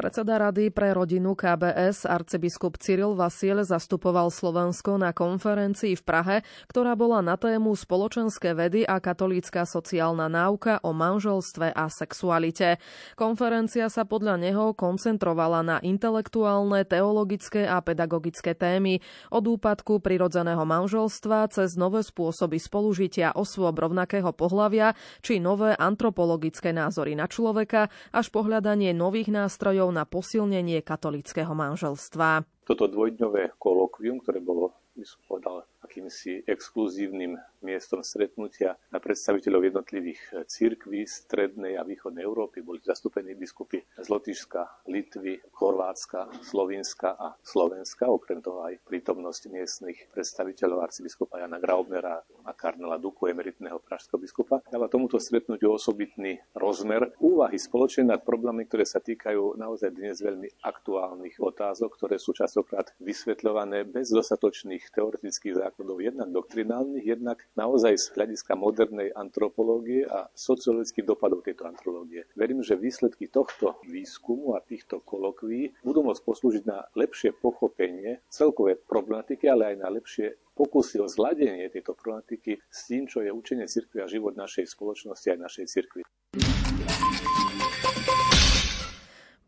Predseda 0.00 0.40
Rady 0.40 0.72
pre 0.72 0.96
rodinu 0.96 1.36
KBS 1.36 2.08
arcibiskup 2.08 2.80
Cyril 2.80 3.12
Vasil 3.12 3.60
zastupoval 3.60 4.32
Slovensko 4.32 4.96
na 4.96 5.12
konferencii 5.12 5.92
v 5.92 6.00
Prahe, 6.00 6.36
ktorá 6.72 6.96
bola 6.96 7.20
na 7.20 7.36
tému 7.36 7.76
spoločenské 7.76 8.56
vedy 8.56 8.80
a 8.88 8.96
katolícka 8.96 9.68
sociálna 9.68 10.32
náuka 10.32 10.80
o 10.88 10.96
manželstve 10.96 11.76
a 11.76 11.92
sexualite. 11.92 12.80
Konferencia 13.12 13.92
sa 13.92 14.08
podľa 14.08 14.40
neho 14.40 14.72
koncentrovala 14.72 15.60
na 15.60 15.76
intelektuálne, 15.84 16.88
teologické 16.88 17.68
a 17.68 17.84
pedagogické 17.84 18.56
témy 18.56 19.04
od 19.28 19.44
úpadku 19.52 20.00
prirodzeného 20.00 20.64
manželstva 20.64 21.52
cez 21.52 21.76
nové 21.76 22.00
spôsoby 22.00 22.56
spolužitia 22.56 23.36
osôb 23.36 23.76
rovnakého 23.76 24.32
pohlavia 24.32 24.96
či 25.20 25.44
nové 25.44 25.76
antropologické 25.76 26.72
názory 26.72 27.12
na 27.12 27.28
človeka 27.28 27.92
až 28.16 28.32
pohľadanie 28.32 28.96
nových 28.96 29.28
nástrojov 29.28 29.89
na 29.90 30.06
posilnenie 30.08 30.80
katolického 30.82 31.50
manželstva. 31.54 32.46
Toto 32.66 32.86
dvojdňové 32.86 33.58
kolokvium, 33.58 34.22
ktoré 34.22 34.38
bolo, 34.38 34.74
by 34.94 35.04
som 35.06 35.20
povedal, 35.26 35.66
akýmsi 35.82 36.46
exkluzívnym 36.46 37.34
miestom 37.62 38.00
stretnutia 38.04 38.76
na 38.90 38.98
predstaviteľov 38.98 39.72
jednotlivých 39.72 40.22
eh, 40.32 40.48
církví 40.48 41.04
strednej 41.04 41.76
a 41.76 41.86
východnej 41.86 42.24
Európy. 42.24 42.64
Boli 42.64 42.80
zastúpení 42.82 43.36
biskupy 43.36 43.84
z 43.96 44.06
Lotyšska, 44.08 44.86
Litvy, 44.88 45.40
Chorvátska, 45.52 46.42
Slovinska 46.44 47.16
a 47.16 47.36
Slovenska, 47.40 48.08
okrem 48.08 48.40
toho 48.40 48.64
aj 48.64 48.80
prítomnosť 48.84 49.42
miestnych 49.52 49.98
predstaviteľov 50.10 50.90
arcibiskupa 50.90 51.40
Jana 51.40 51.60
Graubnera 51.60 52.20
a 52.44 52.52
kardinala 52.56 52.96
Duku, 52.96 53.28
emeritného 53.28 53.78
pražského 53.82 54.20
biskupa. 54.20 54.64
Dáva 54.68 54.88
tomuto 54.88 55.20
stretnutiu 55.20 55.76
osobitný 55.76 56.40
rozmer 56.56 57.12
úvahy 57.20 57.60
spoločne 57.60 58.10
nad 58.16 58.24
problémy, 58.24 58.66
ktoré 58.66 58.84
sa 58.88 58.98
týkajú 58.98 59.60
naozaj 59.60 59.92
dnes 59.92 60.18
veľmi 60.20 60.48
aktuálnych 60.64 61.36
otázok, 61.38 61.96
ktoré 61.96 62.16
sú 62.16 62.32
častokrát 62.32 62.92
vysvetľované 63.00 63.84
bez 63.88 64.10
dostatočných 64.10 64.88
teoretických 64.92 65.58
základov, 65.60 66.00
jednak 66.00 66.28
doktrinálnych, 66.32 67.04
jednak 67.04 67.38
naozaj 67.58 67.98
z 67.98 68.06
hľadiska 68.14 68.54
modernej 68.54 69.10
antropológie 69.14 70.06
a 70.06 70.30
sociologických 70.34 71.06
dopadov 71.06 71.42
tejto 71.46 71.66
antropológie. 71.66 72.26
Verím, 72.38 72.62
že 72.62 72.78
výsledky 72.78 73.30
tohto 73.30 73.78
výskumu 73.86 74.54
a 74.54 74.62
týchto 74.62 75.02
kolokví 75.02 75.74
budú 75.82 76.06
môcť 76.06 76.22
poslúžiť 76.22 76.64
na 76.66 76.86
lepšie 76.94 77.34
pochopenie 77.34 78.22
celkovej 78.30 78.78
problematiky, 78.86 79.50
ale 79.50 79.74
aj 79.74 79.76
na 79.80 79.88
lepšie 79.90 80.38
pokusy 80.54 81.00
o 81.00 81.08
zladenie 81.08 81.72
tejto 81.72 81.96
problematiky 81.96 82.60
s 82.68 82.90
tým, 82.90 83.08
čo 83.08 83.24
je 83.24 83.32
učenie 83.32 83.64
cirkvi 83.64 84.04
a 84.04 84.10
život 84.10 84.36
našej 84.36 84.68
spoločnosti 84.68 85.28
a 85.32 85.40
našej 85.40 85.66
cirkvi. 85.70 86.02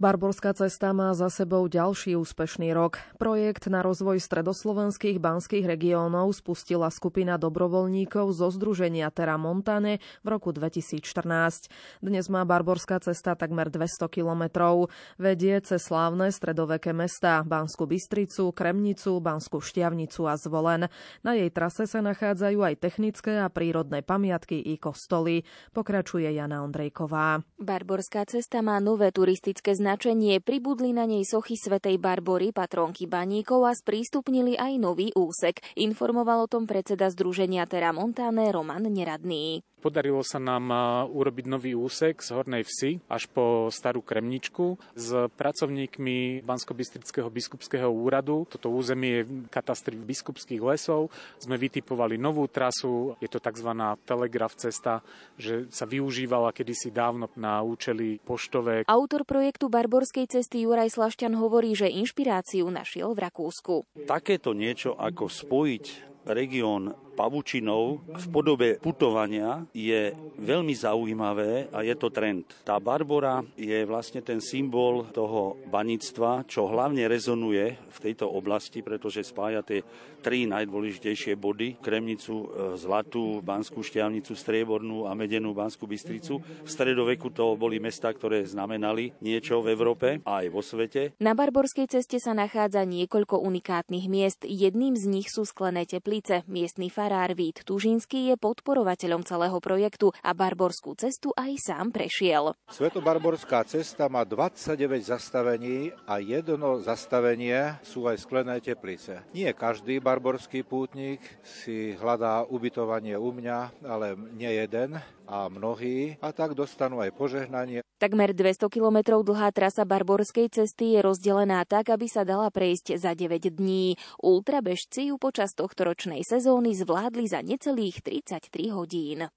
Barborská 0.02 0.50
cesta 0.50 0.90
má 0.90 1.14
za 1.14 1.30
sebou 1.30 1.70
ďalší 1.70 2.18
úspešný 2.18 2.74
rok. 2.74 2.98
Projekt 3.22 3.70
na 3.70 3.86
rozvoj 3.86 4.18
stredoslovenských 4.18 5.22
banských 5.22 5.62
regiónov 5.62 6.34
spustila 6.34 6.90
skupina 6.90 7.38
dobrovoľníkov 7.38 8.34
zo 8.34 8.50
Združenia 8.50 9.14
Terra 9.14 9.38
Montane 9.38 10.02
v 10.26 10.34
roku 10.34 10.50
2014. 10.50 11.70
Dnes 12.02 12.26
má 12.26 12.42
Barborská 12.42 12.98
cesta 12.98 13.38
takmer 13.38 13.70
200 13.70 14.10
kilometrov. 14.10 14.90
Vedie 15.22 15.62
cez 15.62 15.86
slávne 15.86 16.34
stredoveké 16.34 16.90
mesta 16.90 17.46
Banskú 17.46 17.86
Bystricu, 17.86 18.50
Kremnicu, 18.50 19.22
Banskú 19.22 19.62
Štiavnicu 19.62 20.26
a 20.26 20.34
Zvolen. 20.34 20.90
Na 21.22 21.38
jej 21.38 21.54
trase 21.54 21.86
sa 21.86 22.02
nachádzajú 22.02 22.58
aj 22.58 22.74
technické 22.82 23.38
a 23.38 23.46
prírodné 23.46 24.02
pamiatky 24.02 24.66
i 24.66 24.82
kostoly. 24.82 25.46
Pokračuje 25.70 26.26
Jana 26.26 26.66
Ondrejková. 26.66 27.46
Barborská 27.62 28.26
cesta 28.26 28.66
má 28.66 28.82
nové 28.82 29.14
turistické 29.14 29.70
značky 29.78 29.91
značenie, 29.92 30.40
pribudli 30.40 30.96
na 30.96 31.04
nej 31.04 31.20
sochy 31.20 31.52
svätej 31.52 32.00
Barbory, 32.00 32.48
patronky 32.48 33.04
baníkov 33.04 33.68
a 33.68 33.76
sprístupnili 33.76 34.56
aj 34.56 34.80
nový 34.80 35.12
úsek. 35.12 35.60
Informoval 35.76 36.48
o 36.48 36.50
tom 36.50 36.64
predseda 36.64 37.12
Združenia 37.12 37.68
Terra 37.68 37.92
Montane 37.92 38.48
Roman 38.48 38.88
Neradný. 38.88 39.60
Podarilo 39.82 40.22
sa 40.22 40.38
nám 40.38 40.70
urobiť 41.10 41.50
nový 41.50 41.74
úsek 41.74 42.22
z 42.22 42.30
Hornej 42.30 42.62
vsi 42.62 43.02
až 43.10 43.26
po 43.26 43.66
Starú 43.66 43.98
Kremničku 43.98 44.78
s 44.94 45.26
pracovníkmi 45.34 46.46
Bansko-Bystrického 46.46 47.26
biskupského 47.26 47.90
úradu. 47.90 48.46
Toto 48.46 48.70
územie 48.70 49.26
je 49.26 49.50
katastri 49.50 49.98
biskupských 49.98 50.62
lesov. 50.62 51.10
Sme 51.42 51.58
vytipovali 51.58 52.14
novú 52.14 52.46
trasu, 52.46 53.18
je 53.18 53.26
to 53.26 53.42
tzv. 53.42 53.74
telegraf 54.06 54.54
cesta, 54.54 55.02
že 55.34 55.66
sa 55.74 55.82
využívala 55.82 56.54
kedysi 56.54 56.94
dávno 56.94 57.26
na 57.34 57.58
účely 57.66 58.22
poštové. 58.22 58.86
Autor 58.86 59.26
projektu 59.26 59.66
Barborskej 59.66 60.30
cesty 60.30 60.62
Juraj 60.62 60.94
Slašťan 60.94 61.34
hovorí, 61.34 61.74
že 61.74 61.90
inšpiráciu 61.90 62.70
našiel 62.70 63.18
v 63.18 63.26
Rakúsku. 63.26 63.82
Takéto 64.06 64.54
niečo 64.54 64.94
ako 64.94 65.26
spojiť 65.26 66.14
región 66.22 66.94
pavučinov 67.12 68.02
v 68.08 68.26
podobe 68.32 68.68
putovania 68.80 69.64
je 69.76 70.12
veľmi 70.40 70.72
zaujímavé 70.72 71.70
a 71.70 71.84
je 71.84 71.94
to 71.96 72.08
trend. 72.08 72.48
Tá 72.64 72.80
Barbora 72.80 73.44
je 73.54 73.84
vlastne 73.84 74.24
ten 74.24 74.40
symbol 74.40 75.08
toho 75.12 75.60
banictva, 75.68 76.48
čo 76.48 76.66
hlavne 76.66 77.06
rezonuje 77.06 77.76
v 77.76 77.98
tejto 78.00 78.26
oblasti, 78.26 78.80
pretože 78.80 79.22
spája 79.22 79.60
tie 79.62 79.84
tri 80.22 80.46
najdôležitejšie 80.46 81.34
body. 81.34 81.82
Kremnicu, 81.82 82.46
e, 82.46 82.78
Zlatú, 82.78 83.42
Banskú 83.42 83.82
šťavnicu, 83.82 84.38
Striebornú 84.38 85.10
a 85.10 85.18
Medenú 85.18 85.50
Banskú 85.50 85.90
Bystricu. 85.90 86.38
V 86.38 86.70
stredoveku 86.70 87.34
to 87.34 87.58
boli 87.58 87.82
mesta, 87.82 88.14
ktoré 88.14 88.46
znamenali 88.46 89.10
niečo 89.18 89.60
v 89.60 89.74
Európe 89.74 90.08
a 90.22 90.46
aj 90.46 90.46
vo 90.48 90.62
svete. 90.62 91.18
Na 91.18 91.34
Barborskej 91.34 91.90
ceste 91.90 92.22
sa 92.22 92.32
nachádza 92.38 92.86
niekoľko 92.86 93.42
unikátnych 93.42 94.06
miest. 94.06 94.46
Jedným 94.46 94.94
z 94.94 95.10
nich 95.10 95.28
sú 95.28 95.42
sklené 95.42 95.84
teplice. 95.84 96.46
Miestny 96.46 96.86
farár 97.02 97.34
Vít 97.34 97.66
Tužinský 97.66 98.30
je 98.30 98.38
podporovateľom 98.38 99.26
celého 99.26 99.58
projektu 99.58 100.14
a 100.22 100.30
Barborskú 100.38 100.94
cestu 100.94 101.34
aj 101.34 101.58
sám 101.58 101.90
prešiel. 101.90 102.54
Svetobarborská 102.70 103.66
cesta 103.66 104.06
má 104.06 104.22
29 104.22 105.02
zastavení 105.02 105.90
a 106.06 106.22
jedno 106.22 106.78
zastavenie 106.78 107.82
sú 107.82 108.06
aj 108.06 108.22
sklené 108.22 108.62
teplice. 108.62 109.18
Nie 109.34 109.50
každý 109.50 109.98
barborský 109.98 110.62
pútnik 110.62 111.18
si 111.42 111.98
hľadá 111.98 112.46
ubytovanie 112.46 113.18
u 113.18 113.34
mňa, 113.34 113.82
ale 113.82 114.14
nie 114.38 114.54
jeden 114.54 115.02
a 115.32 115.48
mnohí 115.48 116.20
a 116.20 116.28
tak 116.36 116.52
dostanú 116.52 117.00
aj 117.00 117.16
požehnanie. 117.16 117.80
Takmer 117.96 118.36
200 118.36 118.68
kilometrov 118.68 119.24
dlhá 119.24 119.48
trasa 119.56 119.88
Barborskej 119.88 120.52
cesty 120.52 120.92
je 120.92 121.00
rozdelená 121.00 121.64
tak, 121.64 121.88
aby 121.88 122.04
sa 122.04 122.28
dala 122.28 122.52
prejsť 122.52 123.00
za 123.00 123.16
9 123.16 123.48
dní. 123.48 123.96
Ultrabežci 124.20 125.08
ju 125.08 125.16
počas 125.16 125.56
tohto 125.56 125.88
ročnej 125.88 126.20
sezóny 126.20 126.76
zvládli 126.76 127.24
za 127.24 127.40
necelých 127.40 128.04
33 128.04 128.76
hodín. 128.76 129.32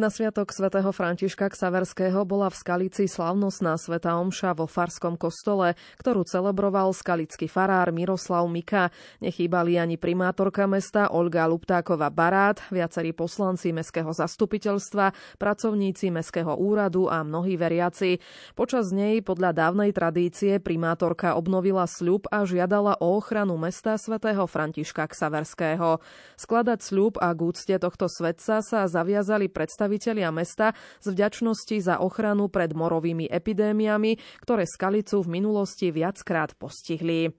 Na 0.00 0.08
sviatok 0.08 0.48
svätého 0.48 0.96
Františka 0.96 1.52
Ksaverského 1.52 2.24
bola 2.24 2.48
v 2.48 2.56
Skalici 2.56 3.04
slávnostná 3.04 3.76
sveta 3.76 4.16
omša 4.16 4.56
vo 4.56 4.64
Farskom 4.64 5.20
kostole, 5.20 5.76
ktorú 6.00 6.24
celebroval 6.24 6.96
skalický 6.96 7.44
farár 7.52 7.92
Miroslav 7.92 8.48
Mika. 8.48 8.88
Nechýbali 9.20 9.76
ani 9.76 10.00
primátorka 10.00 10.64
mesta 10.64 11.12
Olga 11.12 11.44
Luptáková 11.44 12.08
Barát, 12.08 12.64
viacerí 12.72 13.12
poslanci 13.12 13.76
mestského 13.76 14.08
zastupiteľstva, 14.08 15.36
pracovníci 15.36 16.08
mestského 16.08 16.56
úradu 16.56 17.12
a 17.12 17.20
mnohí 17.20 17.60
veriaci. 17.60 18.24
Počas 18.56 18.96
nej 18.96 19.20
podľa 19.20 19.52
dávnej 19.52 19.92
tradície 19.92 20.64
primátorka 20.64 21.36
obnovila 21.36 21.84
sľub 21.84 22.24
a 22.32 22.48
žiadala 22.48 22.96
o 23.04 23.20
ochranu 23.20 23.60
mesta 23.60 24.00
svätého 24.00 24.48
Františka 24.48 25.12
Ksaverského. 25.12 26.00
Skladať 26.40 26.80
sľub 26.80 27.20
a 27.20 27.36
k 27.36 27.40
úcte 27.44 27.76
tohto 27.76 28.08
svetca 28.08 28.64
sa 28.64 28.88
zaviazali 28.88 29.52
predstaviteľi 29.52 29.89
predstavitelia 29.90 30.30
mesta 30.30 30.70
z 31.02 31.18
vďačnosti 31.18 31.76
za 31.82 31.98
ochranu 31.98 32.46
pred 32.46 32.70
morovými 32.78 33.26
epidémiami, 33.26 34.22
ktoré 34.46 34.62
Skalicu 34.62 35.26
v 35.26 35.42
minulosti 35.42 35.90
viackrát 35.90 36.54
postihli. 36.54 37.34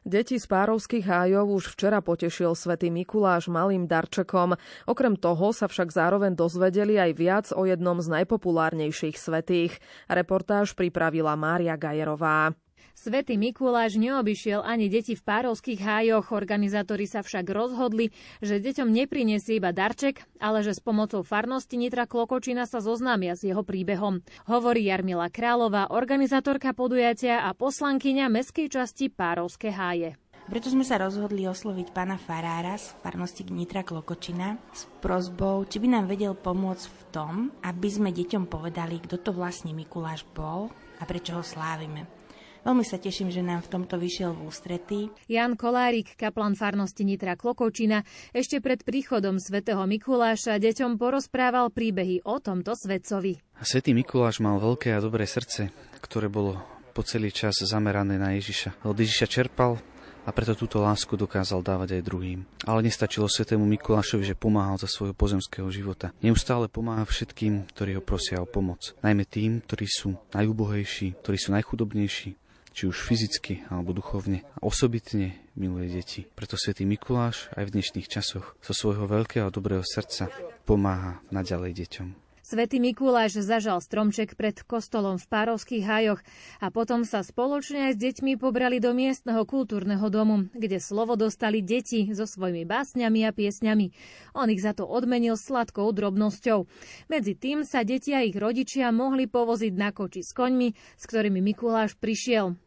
Deti 0.00 0.40
z 0.40 0.46
Párovských 0.48 1.04
hájov 1.04 1.60
už 1.60 1.64
včera 1.76 2.00
potešil 2.00 2.56
svätý 2.56 2.88
Mikuláš 2.88 3.52
malým 3.52 3.84
darčekom. 3.84 4.56
Okrem 4.88 5.12
toho 5.20 5.52
sa 5.52 5.68
však 5.68 5.92
zároveň 5.92 6.32
dozvedeli 6.32 6.96
aj 6.96 7.12
viac 7.12 7.46
o 7.52 7.68
jednom 7.68 8.00
z 8.00 8.08
najpopulárnejších 8.08 9.20
svetých. 9.20 9.76
Reportáž 10.08 10.72
pripravila 10.72 11.36
Mária 11.36 11.76
Gajerová. 11.76 12.56
Svetý 12.92 13.40
Mikuláš 13.40 13.96
neobyšiel 13.96 14.60
ani 14.60 14.92
deti 14.92 15.16
v 15.16 15.24
párovských 15.24 15.80
hájoch. 15.80 16.36
Organizátori 16.36 17.08
sa 17.08 17.24
však 17.24 17.48
rozhodli, 17.48 18.12
že 18.44 18.60
deťom 18.60 18.92
neprinesie 18.92 19.56
iba 19.56 19.72
darček, 19.72 20.20
ale 20.36 20.60
že 20.60 20.76
s 20.76 20.84
pomocou 20.84 21.24
farnosti 21.24 21.80
Nitra 21.80 22.04
Klokočina 22.04 22.68
sa 22.68 22.84
zoznámia 22.84 23.38
s 23.38 23.48
jeho 23.48 23.64
príbehom. 23.64 24.20
Hovorí 24.44 24.88
Jarmila 24.88 25.32
Králová, 25.32 25.88
organizátorka 25.88 26.76
podujatia 26.76 27.48
a 27.48 27.56
poslankyňa 27.56 28.28
meskej 28.28 28.68
časti 28.68 29.08
Párovské 29.08 29.72
háje. 29.72 30.20
Preto 30.50 30.66
sme 30.66 30.82
sa 30.82 30.98
rozhodli 30.98 31.46
osloviť 31.46 31.94
pána 31.94 32.18
Farára 32.18 32.74
z 32.74 32.90
farnosti 33.06 33.46
Nitra 33.46 33.86
Klokočina 33.86 34.58
s 34.74 34.90
prozbou, 34.98 35.62
či 35.62 35.78
by 35.78 35.88
nám 35.94 36.10
vedel 36.10 36.34
pomôcť 36.34 36.84
v 36.90 37.02
tom, 37.14 37.32
aby 37.62 37.86
sme 37.86 38.10
deťom 38.10 38.50
povedali, 38.50 38.98
kto 38.98 39.22
to 39.22 39.30
vlastne 39.30 39.70
Mikuláš 39.70 40.26
bol 40.34 40.66
a 40.98 41.06
prečo 41.06 41.38
ho 41.38 41.44
slávime. 41.46 42.19
Veľmi 42.60 42.84
sa 42.84 43.00
teším, 43.00 43.32
že 43.32 43.40
nám 43.40 43.64
v 43.64 43.72
tomto 43.72 43.96
vyšiel 43.96 44.36
v 44.36 44.44
ústretí. 44.44 45.00
Jan 45.32 45.56
Kolárik, 45.56 46.12
kaplan 46.20 46.52
farnosti 46.52 47.08
Nitra 47.08 47.32
Klokočina, 47.32 48.04
ešte 48.36 48.60
pred 48.60 48.84
príchodom 48.84 49.40
svätého 49.40 49.80
Mikuláša 49.88 50.60
deťom 50.60 51.00
porozprával 51.00 51.72
príbehy 51.72 52.20
o 52.28 52.36
tomto 52.36 52.76
svetcovi. 52.76 53.40
Svetý 53.64 53.96
Mikuláš 53.96 54.44
mal 54.44 54.60
veľké 54.60 54.92
a 54.92 55.00
dobré 55.00 55.24
srdce, 55.24 55.72
ktoré 56.04 56.28
bolo 56.28 56.60
po 56.92 57.00
celý 57.00 57.32
čas 57.32 57.56
zamerané 57.64 58.20
na 58.20 58.36
Ježiša. 58.36 58.84
Od 58.84 58.96
Ježiša 58.98 59.26
čerpal 59.30 59.80
a 60.28 60.30
preto 60.36 60.52
túto 60.52 60.84
lásku 60.84 61.16
dokázal 61.16 61.64
dávať 61.64 61.96
aj 61.96 62.06
druhým. 62.06 62.44
Ale 62.68 62.84
nestačilo 62.84 63.24
svetému 63.24 63.64
Mikulášovi, 63.64 64.22
že 64.22 64.36
pomáhal 64.36 64.76
za 64.76 64.84
svojho 64.84 65.16
pozemského 65.16 65.66
života. 65.72 66.12
Neustále 66.20 66.68
pomáha 66.68 67.08
všetkým, 67.08 67.66
ktorí 67.72 67.96
ho 67.96 68.02
prosia 68.04 68.38
o 68.38 68.46
pomoc. 68.46 68.92
Najmä 69.00 69.24
tým, 69.24 69.64
ktorí 69.64 69.86
sú 69.88 70.20
najúbohejší, 70.36 71.18
ktorí 71.24 71.36
sú 71.40 71.56
najchudobnejší, 71.56 72.36
či 72.70 72.86
už 72.86 72.96
fyzicky 73.02 73.66
alebo 73.68 73.92
duchovne 73.92 74.46
a 74.56 74.58
osobitne 74.62 75.36
miluje 75.58 75.90
deti. 75.90 76.20
Preto 76.24 76.54
svätý 76.54 76.86
Mikuláš 76.86 77.50
aj 77.58 77.68
v 77.68 77.74
dnešných 77.78 78.08
časoch 78.08 78.54
zo 78.62 78.72
svojho 78.72 79.10
veľkého 79.10 79.50
dobrého 79.50 79.82
srdca 79.82 80.30
pomáha 80.64 81.18
naďalej 81.34 81.86
deťom. 81.86 82.29
Svetý 82.50 82.82
Mikuláš 82.82 83.46
zažal 83.46 83.78
stromček 83.78 84.34
pred 84.34 84.58
kostolom 84.66 85.22
v 85.22 85.30
Párovských 85.30 85.86
hajoch 85.86 86.18
a 86.58 86.74
potom 86.74 87.06
sa 87.06 87.22
spoločne 87.22 87.86
aj 87.86 87.92
s 87.94 88.02
deťmi 88.02 88.42
pobrali 88.42 88.82
do 88.82 88.90
miestneho 88.90 89.46
kultúrneho 89.46 90.02
domu, 90.10 90.50
kde 90.50 90.82
slovo 90.82 91.14
dostali 91.14 91.62
deti 91.62 92.10
so 92.10 92.26
svojimi 92.26 92.66
básňami 92.66 93.22
a 93.22 93.30
piesňami. 93.30 93.94
On 94.34 94.50
ich 94.50 94.66
za 94.66 94.74
to 94.74 94.82
odmenil 94.82 95.38
sladkou 95.38 95.94
drobnosťou. 95.94 96.66
Medzi 97.06 97.38
tým 97.38 97.62
sa 97.62 97.86
deti 97.86 98.18
a 98.18 98.26
ich 98.26 98.34
rodičia 98.34 98.90
mohli 98.90 99.30
povoziť 99.30 99.70
na 99.78 99.94
koči 99.94 100.26
s 100.26 100.34
koňmi, 100.34 100.74
s 100.74 101.04
ktorými 101.06 101.38
Mikuláš 101.38 101.94
prišiel. 102.02 102.58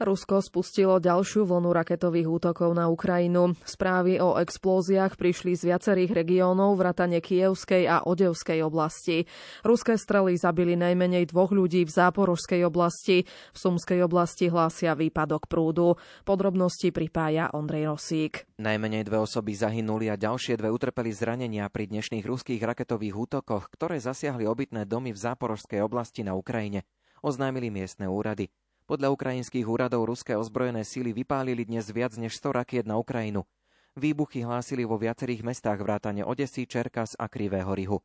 Rusko 0.00 0.40
spustilo 0.40 0.96
ďalšiu 0.96 1.44
vlnu 1.44 1.76
raketových 1.76 2.24
útokov 2.24 2.72
na 2.72 2.88
Ukrajinu. 2.88 3.52
Správy 3.68 4.16
o 4.16 4.40
explóziách 4.40 5.20
prišli 5.20 5.52
z 5.52 5.68
viacerých 5.68 6.24
regiónov 6.24 6.80
vrátane 6.80 7.20
Kievskej 7.20 7.84
a 7.84 8.08
Odevskej 8.08 8.64
oblasti. 8.64 9.28
Ruské 9.60 10.00
strely 10.00 10.40
zabili 10.40 10.72
najmenej 10.72 11.28
dvoch 11.28 11.52
ľudí 11.52 11.84
v 11.84 11.92
Záporožskej 11.92 12.64
oblasti. 12.64 13.28
V 13.52 13.58
Sumskej 13.60 14.00
oblasti 14.00 14.48
hlásia 14.48 14.96
výpadok 14.96 15.44
prúdu. 15.52 16.00
Podrobnosti 16.24 16.88
pripája 16.96 17.52
Ondrej 17.52 17.92
Rosík. 17.92 18.48
Najmenej 18.56 19.04
dve 19.04 19.20
osoby 19.20 19.52
zahynuli 19.52 20.08
a 20.08 20.16
ďalšie 20.16 20.56
dve 20.56 20.72
utrpeli 20.72 21.12
zranenia 21.12 21.68
pri 21.68 21.92
dnešných 21.92 22.24
ruských 22.24 22.64
raketových 22.64 23.28
útokoch, 23.28 23.68
ktoré 23.68 24.00
zasiahli 24.00 24.48
obytné 24.48 24.88
domy 24.88 25.12
v 25.12 25.20
Záporožskej 25.20 25.84
oblasti 25.84 26.24
na 26.24 26.32
Ukrajine 26.32 26.88
oznámili 27.20 27.68
miestne 27.68 28.08
úrady. 28.08 28.48
Podľa 28.90 29.14
ukrajinských 29.14 29.70
úradov 29.70 30.02
ruské 30.02 30.34
ozbrojené 30.34 30.82
síly 30.82 31.14
vypálili 31.14 31.62
dnes 31.62 31.86
viac 31.94 32.10
než 32.18 32.34
100 32.42 32.58
rakiet 32.58 32.86
na 32.90 32.98
Ukrajinu. 32.98 33.46
Výbuchy 33.94 34.42
hlásili 34.42 34.82
vo 34.82 34.98
viacerých 34.98 35.46
mestách 35.46 35.78
vrátane 35.78 36.26
Odesy, 36.26 36.66
Čerkas 36.66 37.14
a 37.14 37.30
Krivého 37.30 37.70
Rihu. 37.70 38.02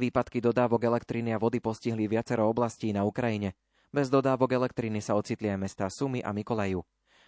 Výpadky 0.00 0.40
dodávok 0.40 0.88
elektriny 0.88 1.36
a 1.36 1.38
vody 1.38 1.60
postihli 1.60 2.08
viacero 2.08 2.48
oblastí 2.48 2.96
na 2.96 3.04
Ukrajine. 3.04 3.60
Bez 3.92 4.08
dodávok 4.08 4.56
elektriny 4.56 5.04
sa 5.04 5.20
ocitli 5.20 5.52
aj 5.52 5.68
mestá 5.68 5.92
Sumy 5.92 6.24
a 6.24 6.32
Mikolajú. 6.32 6.80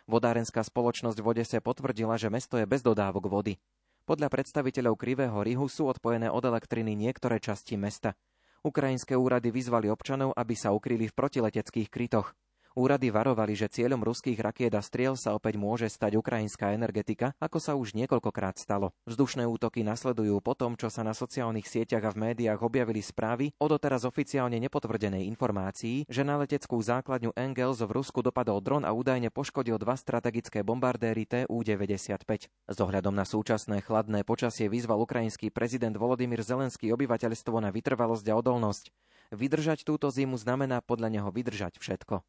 Vodárenská 0.09 0.65
spoločnosť 0.65 1.21
v 1.21 1.29
Odese 1.29 1.61
potvrdila, 1.61 2.17
že 2.17 2.33
mesto 2.33 2.57
je 2.57 2.65
bez 2.65 2.81
dodávok 2.81 3.29
vody. 3.29 3.61
Podľa 4.09 4.33
predstaviteľov 4.33 4.97
Krivého 4.97 5.45
Rihu 5.45 5.69
sú 5.69 5.93
odpojené 5.93 6.33
od 6.33 6.41
elektriny 6.41 6.97
niektoré 6.97 7.37
časti 7.37 7.77
mesta. 7.77 8.17
Ukrajinské 8.65 9.13
úrady 9.13 9.53
vyzvali 9.53 9.93
občanov, 9.93 10.33
aby 10.33 10.57
sa 10.57 10.73
ukryli 10.73 11.13
v 11.13 11.17
protileteckých 11.21 11.93
krytoch. 11.93 12.33
Úrady 12.75 13.15
varovali, 13.15 13.55
že 13.55 13.71
cieľom 13.71 14.03
ruských 14.03 14.35
rakiet 14.43 14.75
a 14.75 14.83
striel 14.83 15.15
sa 15.15 15.31
opäť 15.31 15.55
môže 15.55 15.87
stať 15.87 16.19
ukrajinská 16.19 16.75
energetika, 16.75 17.31
ako 17.39 17.63
sa 17.63 17.79
už 17.79 17.95
niekoľkokrát 17.95 18.59
stalo. 18.59 18.91
Vzdušné 19.07 19.47
útoky 19.47 19.87
nasledujú 19.87 20.43
po 20.43 20.59
tom, 20.59 20.75
čo 20.75 20.91
sa 20.91 21.07
na 21.07 21.15
sociálnych 21.15 21.71
sieťach 21.71 22.03
a 22.03 22.11
v 22.11 22.27
médiách 22.27 22.59
objavili 22.67 22.99
správy 22.99 23.55
o 23.63 23.71
doteraz 23.71 24.03
oficiálne 24.03 24.59
nepotvrdenej 24.59 25.23
informácii, 25.31 26.11
že 26.11 26.27
na 26.27 26.35
leteckú 26.35 26.83
základňu 26.83 27.31
Engels 27.39 27.79
v 27.79 27.95
Rusku 27.95 28.27
dopadol 28.27 28.59
dron 28.59 28.83
a 28.83 28.91
údajne 28.91 29.31
poškodil 29.31 29.79
dva 29.79 29.95
strategické 29.95 30.67
bombardéry 30.67 31.31
Tu-95. 31.31 32.51
S 32.51 32.77
ohľadom 32.83 33.15
na 33.15 33.23
súčasné 33.23 33.87
chladné 33.87 34.27
počasie 34.27 34.67
vyzval 34.67 34.99
ukrajinský 34.99 35.55
prezident 35.55 35.95
Volodymyr 35.95 36.43
Zelenský 36.43 36.91
obyvateľstvo 36.91 37.55
na 37.63 37.71
vytrvalosť 37.71 38.27
a 38.27 38.35
odolnosť. 38.35 38.91
Vydržať 39.33 39.87
túto 39.87 40.11
zimu 40.13 40.37
znamená 40.37 40.85
podľa 40.85 41.09
neho 41.09 41.29
vydržať 41.33 41.81
všetko. 41.81 42.25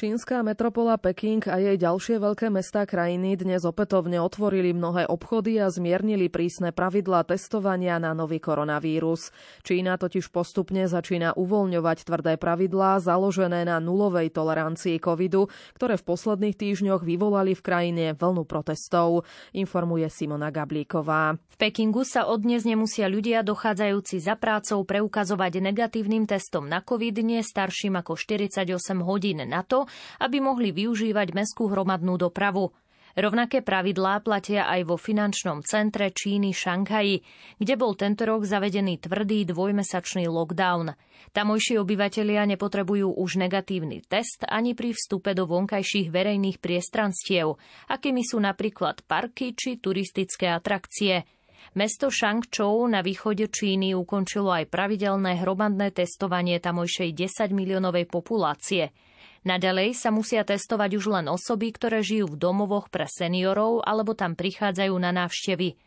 Čínska 0.00 0.40
metropola 0.40 0.96
Peking 0.96 1.44
a 1.44 1.60
jej 1.60 1.76
ďalšie 1.76 2.24
veľké 2.24 2.48
mestá 2.48 2.88
krajiny 2.88 3.36
dnes 3.36 3.68
opätovne 3.68 4.16
otvorili 4.16 4.72
mnohé 4.72 5.04
obchody 5.04 5.60
a 5.60 5.68
zmiernili 5.68 6.32
prísne 6.32 6.72
pravidlá 6.72 7.28
testovania 7.28 8.00
na 8.00 8.16
nový 8.16 8.40
koronavírus. 8.40 9.28
Čína 9.60 10.00
totiž 10.00 10.32
postupne 10.32 10.88
začína 10.88 11.36
uvoľňovať 11.36 12.08
tvrdé 12.08 12.40
pravidlá 12.40 12.96
založené 13.04 13.68
na 13.68 13.76
nulovej 13.76 14.32
tolerancii 14.32 14.96
covidu, 15.04 15.52
ktoré 15.76 16.00
v 16.00 16.06
posledných 16.08 16.56
týždňoch 16.56 17.04
vyvolali 17.04 17.52
v 17.52 17.60
krajine 17.60 18.04
vlnu 18.16 18.48
protestov, 18.48 19.28
informuje 19.52 20.08
Simona 20.08 20.48
Gablíková. 20.48 21.36
V 21.36 21.56
Pekingu 21.60 22.08
sa 22.08 22.24
od 22.24 22.40
dnes 22.40 22.64
nemusia 22.64 23.04
ľudia 23.04 23.44
dochádzajúci 23.44 24.16
za 24.16 24.40
prácou 24.40 24.80
preukazovať 24.80 25.60
negatívnym 25.60 26.24
testom 26.24 26.72
na 26.72 26.80
covid 26.80 27.20
nie 27.20 27.44
starším 27.44 28.00
ako 28.00 28.16
48 28.16 28.64
hodín 29.04 29.44
na 29.44 29.60
to, 29.60 29.89
aby 30.22 30.38
mohli 30.42 30.74
využívať 30.74 31.32
mestskú 31.36 31.70
hromadnú 31.70 32.18
dopravu. 32.20 32.74
Rovnaké 33.18 33.66
pravidlá 33.66 34.22
platia 34.22 34.70
aj 34.70 34.86
vo 34.86 34.94
finančnom 34.94 35.66
centre 35.66 36.14
Číny 36.14 36.54
Šanghaji, 36.54 37.18
kde 37.58 37.74
bol 37.74 37.98
tento 37.98 38.22
rok 38.22 38.46
zavedený 38.46 39.02
tvrdý 39.02 39.42
dvojmesačný 39.50 40.30
lockdown. 40.30 40.94
Tamojší 41.34 41.82
obyvatelia 41.82 42.46
nepotrebujú 42.46 43.10
už 43.18 43.42
negatívny 43.42 44.06
test 44.06 44.46
ani 44.46 44.78
pri 44.78 44.94
vstupe 44.94 45.34
do 45.34 45.50
vonkajších 45.50 46.06
verejných 46.10 46.62
priestranstiev, 46.62 47.58
akými 47.90 48.22
sú 48.22 48.38
napríklad 48.38 49.02
parky 49.02 49.58
či 49.58 49.82
turistické 49.82 50.46
atrakcie. 50.54 51.26
Mesto 51.74 52.08
Shangzhou 52.14 52.86
na 52.86 53.02
východe 53.02 53.50
Číny 53.50 53.92
ukončilo 53.92 54.54
aj 54.54 54.70
pravidelné 54.70 55.38
hromadné 55.42 55.90
testovanie 55.90 56.62
tamojšej 56.62 57.10
10 57.10 57.50
miliónovej 57.50 58.06
populácie– 58.06 58.90
Naďalej 59.40 59.96
sa 59.96 60.12
musia 60.12 60.44
testovať 60.44 61.00
už 61.00 61.04
len 61.16 61.26
osoby, 61.32 61.72
ktoré 61.72 62.04
žijú 62.04 62.36
v 62.36 62.40
domovoch 62.40 62.92
pre 62.92 63.08
seniorov 63.08 63.80
alebo 63.88 64.12
tam 64.12 64.36
prichádzajú 64.36 64.94
na 65.00 65.16
návštevy. 65.16 65.80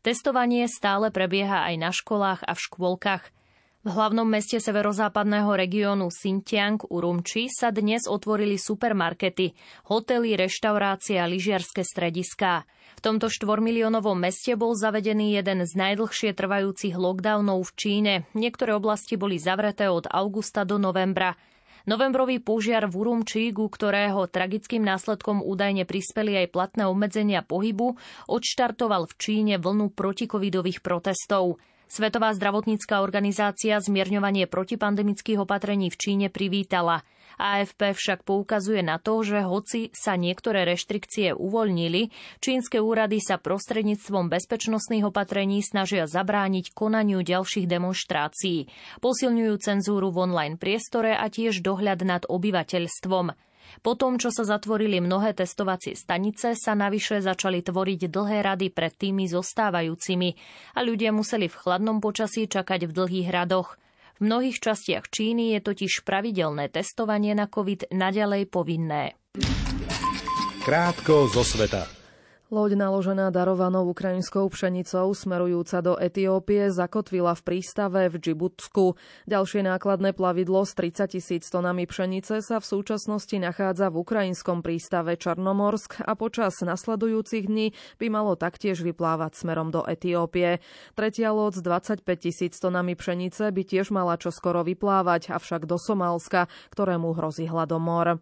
Testovanie 0.00 0.70
stále 0.70 1.10
prebieha 1.10 1.66
aj 1.66 1.74
na 1.76 1.90
školách 1.90 2.46
a 2.46 2.54
v 2.54 2.60
škôlkach. 2.62 3.24
V 3.80 3.88
hlavnom 3.88 4.28
meste 4.28 4.60
severozápadného 4.60 5.56
regiónu 5.56 6.12
Xinjiang 6.12 6.84
Urumči 6.92 7.48
sa 7.48 7.72
dnes 7.72 8.04
otvorili 8.04 8.60
supermarkety, 8.60 9.56
hotely, 9.88 10.36
reštaurácie 10.36 11.16
a 11.16 11.24
lyžiarske 11.24 11.80
strediská. 11.80 12.68
V 12.96 13.00
tomto 13.00 13.32
štvormiliónovom 13.32 14.20
meste 14.20 14.52
bol 14.52 14.76
zavedený 14.76 15.40
jeden 15.40 15.64
z 15.64 15.72
najdlhšie 15.80 16.36
trvajúcich 16.36 16.92
lockdownov 16.92 17.72
v 17.72 17.74
Číne. 17.74 18.14
Niektoré 18.36 18.76
oblasti 18.76 19.16
boli 19.16 19.40
zavreté 19.40 19.88
od 19.88 20.04
augusta 20.12 20.68
do 20.68 20.76
novembra. 20.76 21.40
Novembrový 21.88 22.44
požiar 22.44 22.84
v 22.84 22.94
Urumči, 23.00 23.48
ku 23.56 23.72
ktorého 23.72 24.28
tragickým 24.28 24.84
následkom 24.84 25.40
údajne 25.40 25.88
prispeli 25.88 26.36
aj 26.44 26.52
platné 26.52 26.84
obmedzenia 26.84 27.40
pohybu, 27.40 27.96
odštartoval 28.28 29.08
v 29.08 29.14
Číne 29.16 29.54
vlnu 29.56 29.92
protikovidových 29.96 30.84
protestov. 30.84 31.56
Svetová 31.90 32.30
zdravotnícká 32.36 33.02
organizácia 33.02 33.80
zmierňovanie 33.80 34.46
protipandemických 34.46 35.42
opatrení 35.42 35.90
v 35.90 35.96
Číne 35.98 36.26
privítala. 36.28 37.02
AFP 37.40 37.96
však 37.96 38.28
poukazuje 38.28 38.84
na 38.84 39.00
to, 39.00 39.24
že 39.24 39.40
hoci 39.40 39.88
sa 39.96 40.20
niektoré 40.20 40.68
reštrikcie 40.68 41.32
uvoľnili, 41.32 42.12
čínske 42.44 42.76
úrady 42.76 43.16
sa 43.24 43.40
prostredníctvom 43.40 44.28
bezpečnostných 44.28 45.08
opatrení 45.08 45.64
snažia 45.64 46.04
zabrániť 46.04 46.76
konaniu 46.76 47.24
ďalších 47.24 47.64
demonstrácií. 47.64 48.68
Posilňujú 49.00 49.54
cenzúru 49.56 50.12
v 50.12 50.28
online 50.28 50.60
priestore 50.60 51.16
a 51.16 51.32
tiež 51.32 51.64
dohľad 51.64 52.04
nad 52.04 52.22
obyvateľstvom. 52.28 53.32
Po 53.80 53.94
tom, 53.94 54.18
čo 54.18 54.34
sa 54.34 54.42
zatvorili 54.42 54.98
mnohé 54.98 55.32
testovacie 55.32 55.94
stanice, 55.94 56.58
sa 56.58 56.74
navyše 56.74 57.22
začali 57.22 57.62
tvoriť 57.62 58.10
dlhé 58.10 58.42
rady 58.42 58.68
pred 58.74 58.90
tými 58.90 59.30
zostávajúcimi 59.30 60.34
a 60.74 60.82
ľudia 60.82 61.14
museli 61.14 61.46
v 61.46 61.54
chladnom 61.54 62.02
počasí 62.02 62.50
čakať 62.50 62.90
v 62.90 62.92
dlhých 62.92 63.30
radoch. 63.30 63.78
V 64.20 64.28
mnohých 64.28 64.60
častiach 64.60 65.08
Číny 65.08 65.56
je 65.56 65.64
totiž 65.64 66.04
pravidelné 66.04 66.68
testovanie 66.68 67.32
na 67.32 67.48
COVID 67.48 67.88
naďalej 67.88 68.52
povinné. 68.52 69.16
Krátko 70.60 71.24
zo 71.32 71.40
sveta. 71.40 71.99
Loď 72.50 72.74
naložená 72.74 73.30
darovanou 73.30 73.86
ukrajinskou 73.94 74.50
pšenicou 74.50 75.14
smerujúca 75.14 75.78
do 75.86 75.94
Etiópie 75.94 76.74
zakotvila 76.74 77.38
v 77.38 77.46
prístave 77.46 78.10
v 78.10 78.18
Džibutsku. 78.18 78.98
Ďalšie 79.30 79.70
nákladné 79.70 80.10
plavidlo 80.10 80.66
s 80.66 80.74
30 80.74 81.14
tisíc 81.14 81.46
tonami 81.46 81.86
pšenice 81.86 82.42
sa 82.42 82.58
v 82.58 82.66
súčasnosti 82.66 83.38
nachádza 83.38 83.86
v 83.94 84.02
ukrajinskom 84.02 84.66
prístave 84.66 85.14
Čarnomorsk 85.14 86.02
a 86.02 86.18
počas 86.18 86.58
nasledujúcich 86.58 87.46
dní 87.46 87.70
by 88.02 88.10
malo 88.10 88.34
taktiež 88.34 88.82
vyplávať 88.82 89.38
smerom 89.38 89.70
do 89.70 89.86
Etiópie. 89.86 90.58
Tretia 90.98 91.30
loď 91.30 91.54
s 91.54 91.62
25 91.62 92.02
tisíc 92.18 92.58
tonami 92.58 92.98
pšenice 92.98 93.54
by 93.54 93.62
tiež 93.62 93.94
mala 93.94 94.18
čoskoro 94.18 94.66
vyplávať, 94.66 95.30
avšak 95.30 95.70
do 95.70 95.78
Somálska, 95.78 96.50
ktorému 96.74 97.14
hrozí 97.14 97.46
hladomor. 97.46 98.18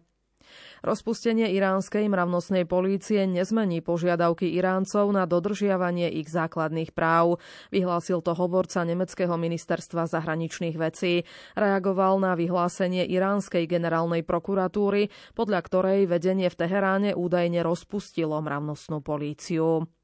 Rozpustenie 0.81 1.51
iránskej 1.51 2.07
mravnostnej 2.07 2.63
polície 2.63 3.27
nezmení 3.27 3.83
požiadavky 3.83 4.47
Iráncov 4.55 5.11
na 5.11 5.27
dodržiavanie 5.27 6.07
ich 6.07 6.31
základných 6.31 6.95
práv. 6.95 7.43
Vyhlásil 7.69 8.23
to 8.23 8.31
hovorca 8.31 8.87
nemeckého 8.87 9.35
ministerstva 9.35 10.07
zahraničných 10.07 10.79
vecí. 10.79 11.27
Reagoval 11.59 12.23
na 12.23 12.39
vyhlásenie 12.39 13.03
iránskej 13.05 13.67
generálnej 13.67 14.23
prokuratúry, 14.23 15.11
podľa 15.35 15.59
ktorej 15.67 15.99
vedenie 16.07 16.47
v 16.47 16.55
Teheráne 16.55 17.11
údajne 17.11 17.59
rozpustilo 17.59 18.39
mravnostnú 18.39 19.03
políciu. 19.03 19.98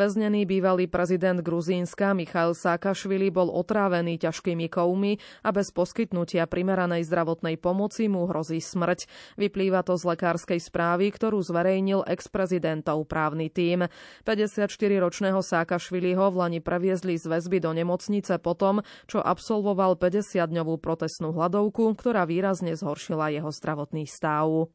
Väznený 0.00 0.48
bývalý 0.48 0.88
prezident 0.88 1.44
Gruzínska 1.44 2.16
Michail 2.16 2.56
Sákašvili 2.56 3.28
bol 3.28 3.52
otrávený 3.52 4.16
ťažkými 4.16 4.72
kovmi 4.72 5.20
a 5.44 5.52
bez 5.52 5.76
poskytnutia 5.76 6.48
primeranej 6.48 7.04
zdravotnej 7.04 7.60
pomoci 7.60 8.08
mu 8.08 8.24
hrozí 8.24 8.64
smrť. 8.64 9.04
Vyplýva 9.36 9.84
to 9.84 10.00
z 10.00 10.08
lekárskej 10.16 10.56
správy, 10.56 11.12
ktorú 11.12 11.44
zverejnil 11.44 12.08
ex-prezidentov 12.08 13.04
právny 13.12 13.52
tím. 13.52 13.92
54-ročného 14.24 15.44
Sákašviliho 15.44 16.32
v 16.32 16.36
Lani 16.48 16.60
previezli 16.64 17.20
z 17.20 17.28
väzby 17.28 17.60
do 17.60 17.76
nemocnice 17.76 18.40
potom, 18.40 18.80
čo 19.04 19.20
absolvoval 19.20 20.00
50-dňovú 20.00 20.80
protestnú 20.80 21.36
hladovku, 21.36 21.92
ktorá 21.92 22.24
výrazne 22.24 22.72
zhoršila 22.72 23.36
jeho 23.36 23.52
zdravotný 23.52 24.08
stav. 24.08 24.72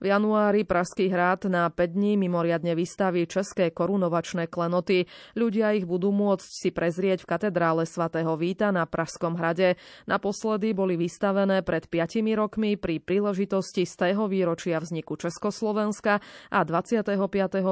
V 0.00 0.12
januári 0.12 0.68
Pražský 0.68 1.08
hrad 1.08 1.48
na 1.48 1.72
5 1.72 1.96
dní 1.96 2.20
mimoriadne 2.20 2.76
vystaví 2.76 3.24
české 3.24 3.72
korunovačné 3.72 4.46
klenoty. 4.46 5.08
Ľudia 5.32 5.72
ich 5.72 5.88
budú 5.88 6.12
môcť 6.12 6.48
si 6.48 6.68
prezrieť 6.68 7.24
v 7.24 7.30
katedrále 7.36 7.88
svätého 7.88 8.36
Víta 8.36 8.68
na 8.74 8.84
Pražskom 8.84 9.40
hrade. 9.40 9.80
Naposledy 10.04 10.76
boli 10.76 11.00
vystavené 11.00 11.64
pred 11.64 11.88
5 11.88 12.20
rokmi 12.36 12.76
pri 12.76 13.00
príležitosti 13.00 13.88
z 13.88 13.94
tého 13.96 14.28
výročia 14.28 14.82
vzniku 14.82 15.16
Československa 15.16 16.20
a 16.52 16.58
25. 16.60 17.16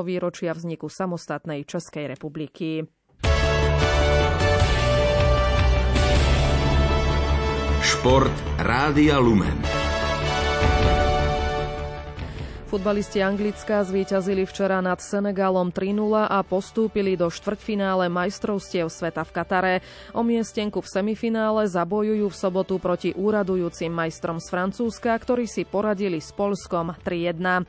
výročia 0.00 0.56
vzniku 0.56 0.88
samostatnej 0.88 1.68
Českej 1.68 2.08
republiky. 2.08 2.88
Šport 7.84 8.32
Rádia 8.60 9.20
Lumen. 9.20 9.73
Futbalisti 12.74 13.22
Anglická 13.22 13.86
zvíťazili 13.86 14.42
včera 14.50 14.82
nad 14.82 14.98
Senegalom 14.98 15.70
3-0 15.70 16.26
a 16.26 16.42
postúpili 16.42 17.14
do 17.14 17.30
štvrťfinále 17.30 18.10
majstrovstiev 18.10 18.90
sveta 18.90 19.22
v 19.22 19.30
Katare. 19.30 19.74
O 20.10 20.26
miestenku 20.26 20.82
v 20.82 20.90
semifinále 20.90 21.70
zabojujú 21.70 22.26
v 22.26 22.34
sobotu 22.34 22.82
proti 22.82 23.14
úradujúcim 23.14 23.94
majstrom 23.94 24.42
z 24.42 24.50
Francúzska, 24.50 25.14
ktorí 25.14 25.46
si 25.46 25.62
poradili 25.62 26.18
s 26.18 26.34
Polskom 26.34 26.98
3-1. 26.98 27.62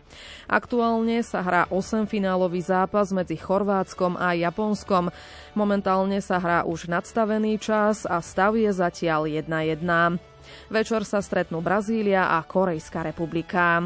Aktuálne 0.49 1.21
sa 1.21 1.45
hrá 1.45 1.69
8-finálový 1.69 2.65
zápas 2.65 3.13
medzi 3.13 3.37
Chorvátskom 3.37 4.17
a 4.17 4.33
Japonskom. 4.33 5.13
Momentálne 5.53 6.17
sa 6.17 6.41
hrá 6.41 6.65
už 6.65 6.89
nadstavený 6.89 7.61
čas 7.61 8.09
a 8.09 8.17
stav 8.25 8.57
je 8.57 8.73
zatiaľ 8.73 9.29
1-1. 9.29 9.85
Večer 10.73 11.05
sa 11.05 11.21
stretnú 11.21 11.61
Brazília 11.61 12.33
a 12.33 12.41
Korejská 12.41 13.05
republika. 13.05 13.85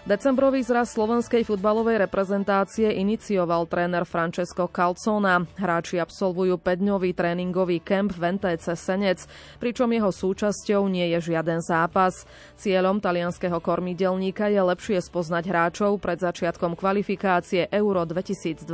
Decembrový 0.00 0.64
zraz 0.64 0.96
slovenskej 0.96 1.44
futbalovej 1.44 2.00
reprezentácie 2.08 2.88
inicioval 2.88 3.68
tréner 3.68 4.08
Francesco 4.08 4.64
Calzona. 4.64 5.44
Hráči 5.60 6.00
absolvujú 6.00 6.56
5-dňový 6.56 7.12
tréningový 7.12 7.84
kemp 7.84 8.16
v 8.16 8.40
NTC 8.40 8.64
Senec, 8.80 9.28
pričom 9.60 9.92
jeho 9.92 10.08
súčasťou 10.08 10.88
nie 10.88 11.04
je 11.12 11.28
žiaden 11.28 11.60
zápas. 11.60 12.24
Cieľom 12.56 12.96
talianského 12.96 13.60
kormidelníka 13.60 14.48
je 14.48 14.64
lepšie 14.64 15.04
spoznať 15.04 15.44
hráčov 15.44 16.00
pred 16.00 16.16
začiatkom 16.16 16.80
kvalifikácie 16.80 17.68
Euro 17.68 18.00
2024. 18.08 18.64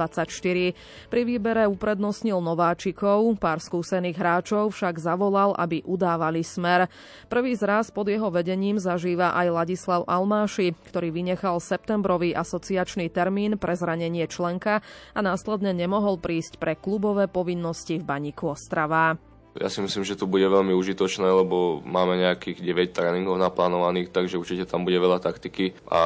Pri 1.10 1.22
výbere 1.26 1.66
uprednostnil 1.66 2.38
nováčikov, 2.38 3.34
pár 3.42 3.58
skúsených 3.58 4.14
hráčov 4.14 4.70
však 4.70 5.02
zavolal, 5.02 5.58
aby 5.58 5.82
udávali 5.90 6.46
smer. 6.46 6.86
Prvý 7.26 7.58
zraz 7.58 7.90
pod 7.90 8.06
jeho 8.06 8.30
vedením 8.30 8.78
zažíva 8.78 9.34
aj 9.34 9.46
Ladislav 9.50 10.06
Almáši, 10.06 10.70
ktorý 10.86 11.15
vynechal 11.16 11.56
septembrový 11.64 12.36
asociačný 12.36 13.08
termín 13.08 13.56
pre 13.56 13.72
zranenie 13.72 14.28
členka 14.28 14.84
a 15.16 15.20
následne 15.24 15.72
nemohol 15.72 16.20
prísť 16.20 16.60
pre 16.60 16.76
klubové 16.76 17.24
povinnosti 17.24 17.96
v 17.96 18.04
Baníku 18.04 18.52
Ostrava. 18.52 19.16
Ja 19.56 19.72
si 19.72 19.80
myslím, 19.80 20.04
že 20.04 20.20
to 20.20 20.28
bude 20.28 20.44
veľmi 20.44 20.76
užitočné, 20.76 21.24
lebo 21.24 21.80
máme 21.80 22.20
nejakých 22.20 22.60
9 22.60 22.92
tréningov 22.92 23.40
naplánovaných, 23.40 24.12
takže 24.12 24.36
určite 24.36 24.68
tam 24.68 24.84
bude 24.84 25.00
veľa 25.00 25.16
taktiky 25.16 25.72
a 25.88 26.02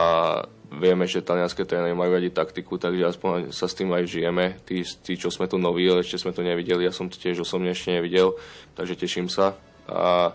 vieme, 0.70 1.10
že 1.10 1.26
talianské 1.26 1.66
trénery 1.66 1.90
majú 1.90 2.14
radi 2.14 2.30
taktiku, 2.30 2.78
takže 2.78 3.10
aspoň 3.10 3.50
sa 3.50 3.66
s 3.66 3.74
tým 3.74 3.90
aj 3.90 4.06
žijeme. 4.06 4.62
Tí, 4.62 4.86
tí, 5.02 5.18
čo 5.18 5.34
sme 5.34 5.50
tu 5.50 5.58
noví, 5.58 5.82
ale 5.90 6.06
ešte 6.06 6.22
sme 6.22 6.30
to 6.30 6.46
nevideli, 6.46 6.86
ja 6.86 6.94
som 6.94 7.10
to 7.10 7.18
tiež 7.18 7.42
osobne 7.42 7.74
ešte 7.74 7.90
nevidel, 7.90 8.38
takže 8.78 8.94
teším 8.94 9.26
sa. 9.26 9.58
A 9.90 10.30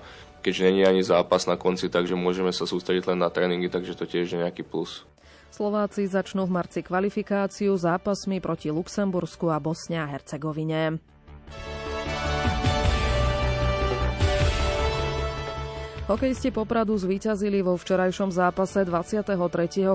keďže 0.45 0.69
není 0.69 0.86
ani 0.86 1.01
zápas 1.01 1.49
na 1.49 1.58
konci, 1.58 1.89
takže 1.89 2.13
môžeme 2.13 2.53
sa 2.53 2.69
sústrediť 2.69 3.10
len 3.10 3.17
na 3.17 3.34
tréningy, 3.34 3.65
takže 3.65 3.97
to 3.97 4.05
tiež 4.05 4.29
je 4.29 4.38
nejaký 4.45 4.62
plus. 4.62 5.01
Slováci 5.49 6.05
začnú 6.05 6.45
v 6.45 6.62
marci 6.62 6.86
kvalifikáciu 6.86 7.73
zápasmi 7.73 8.38
proti 8.38 8.69
Luxembursku 8.69 9.49
a 9.49 9.58
Bosne 9.58 9.97
a 9.97 10.05
Hercegovine. 10.05 11.01
Hokejisti 16.05 16.53
Popradu 16.53 16.93
zvíťazili 16.93 17.65
vo 17.65 17.73
včerajšom 17.81 18.29
zápase 18.29 18.85
23. 18.85 19.33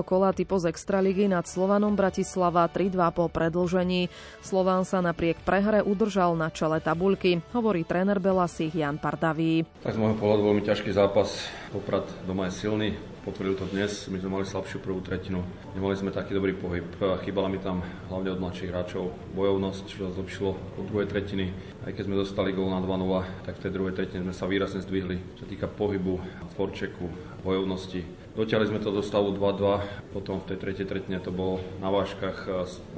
kola 0.03 0.35
typo 0.35 0.59
z 0.59 0.67
Extraligy 0.67 1.31
nad 1.31 1.47
Slovanom 1.47 1.95
Bratislava 1.95 2.67
3-2 2.67 2.99
po 3.15 3.31
predlžení. 3.31 4.11
Slován 4.43 4.83
sa 4.83 4.99
napriek 4.99 5.39
prehre 5.47 5.79
udržal 5.79 6.35
na 6.35 6.51
čele 6.51 6.83
tabuľky, 6.83 7.39
hovorí 7.55 7.87
tréner 7.87 8.19
Belasich 8.19 8.75
Jan 8.75 8.99
Pardavý. 8.99 9.63
Tak 9.87 9.95
z 9.95 10.01
môjho 10.03 10.19
pohľadu 10.19 10.51
veľmi 10.51 10.63
ťažký 10.67 10.91
zápas. 10.91 11.47
Poprad 11.71 12.03
doma 12.27 12.51
je 12.51 12.59
silný, 12.59 12.89
potvrdil 13.21 13.53
to 13.53 13.69
dnes, 13.69 14.09
my 14.09 14.17
sme 14.17 14.41
mali 14.41 14.45
slabšiu 14.49 14.81
prvú 14.81 14.97
tretinu. 15.05 15.45
Nemali 15.77 15.93
sme 15.93 16.09
taký 16.09 16.33
dobrý 16.33 16.57
pohyb, 16.57 16.85
chýbala 17.21 17.53
mi 17.53 17.61
tam 17.61 17.85
hlavne 18.09 18.33
od 18.33 18.41
mladších 18.41 18.73
hráčov 18.73 19.13
bojovnosť, 19.37 19.83
čo 19.85 20.09
zlepšilo 20.09 20.51
od 20.57 20.85
druhej 20.89 21.05
tretiny. 21.05 21.53
Aj 21.85 21.93
keď 21.93 22.03
sme 22.09 22.17
dostali 22.17 22.49
gól 22.49 22.73
na 22.73 22.81
2-0, 22.81 23.45
tak 23.45 23.57
v 23.57 23.63
tej 23.65 23.71
druhej 23.73 23.93
tretine 23.93 24.25
sme 24.25 24.33
sa 24.33 24.49
výrazne 24.49 24.81
zdvihli, 24.81 25.37
čo 25.37 25.45
týka 25.45 25.69
pohybu, 25.69 26.17
tvorčeku, 26.57 27.05
bojovnosti. 27.45 28.01
Dotiahli 28.31 28.69
sme 28.71 28.79
to 28.81 28.89
do 28.89 29.05
stavu 29.05 29.35
2-2, 29.37 30.15
potom 30.15 30.41
v 30.41 30.47
tej 30.53 30.57
tretej 30.57 30.85
tretine 30.89 31.21
to 31.21 31.29
bolo 31.29 31.61
na 31.77 31.93
váškach, 31.93 32.49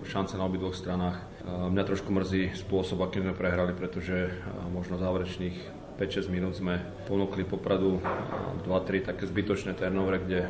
šance 0.08 0.40
na 0.40 0.48
obidvoch 0.48 0.78
stranách. 0.78 1.20
Mňa 1.44 1.84
trošku 1.84 2.14
mrzí 2.14 2.56
spôsob, 2.56 3.04
akým 3.04 3.28
sme 3.28 3.36
prehrali, 3.36 3.76
pretože 3.76 4.32
možno 4.72 4.96
záverečných 5.02 5.83
5-6 6.00 6.34
minút 6.34 6.58
sme 6.58 6.82
ponúkli 7.06 7.46
Popradu 7.46 8.02
2-3 8.66 9.14
také 9.14 9.24
zbytočné 9.30 9.78
turnovere, 9.78 10.24
kde, 10.24 10.42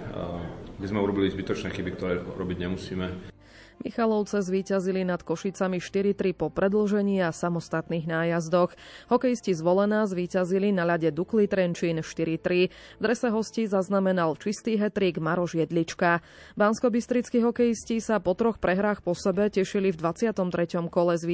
kde 0.80 0.88
sme 0.88 1.04
urobili 1.04 1.28
zbytočné 1.28 1.74
chyby, 1.74 1.92
ktoré 2.00 2.14
robiť 2.22 2.58
nemusíme. 2.64 3.33
Michalovce 3.82 4.46
zvíťazili 4.46 5.02
nad 5.02 5.26
Košicami 5.26 5.82
4-3 5.82 6.38
po 6.38 6.54
predlžení 6.54 7.26
a 7.26 7.34
samostatných 7.34 8.06
nájazdoch. 8.06 8.78
Hokejisti 9.10 9.58
zvolená 9.58 10.06
zvíťazili 10.06 10.70
na 10.70 10.86
ľade 10.86 11.10
Dukli 11.10 11.50
Trenčín 11.50 11.98
4-3. 12.06 12.70
V 12.70 13.02
drese 13.02 13.34
hostí 13.34 13.66
zaznamenal 13.66 14.38
čistý 14.38 14.78
hetrik 14.78 15.18
Maroš 15.18 15.58
Jedlička. 15.58 16.22
Bansko-bystrickí 16.54 17.42
hokejisti 17.42 17.98
sa 18.04 18.22
po 18.22 18.38
troch 18.38 18.62
prehrách 18.62 19.02
po 19.02 19.18
sebe 19.18 19.50
tešili 19.50 19.90
v 19.90 19.98
23. 19.98 20.94
kole 20.94 21.18
z 21.18 21.26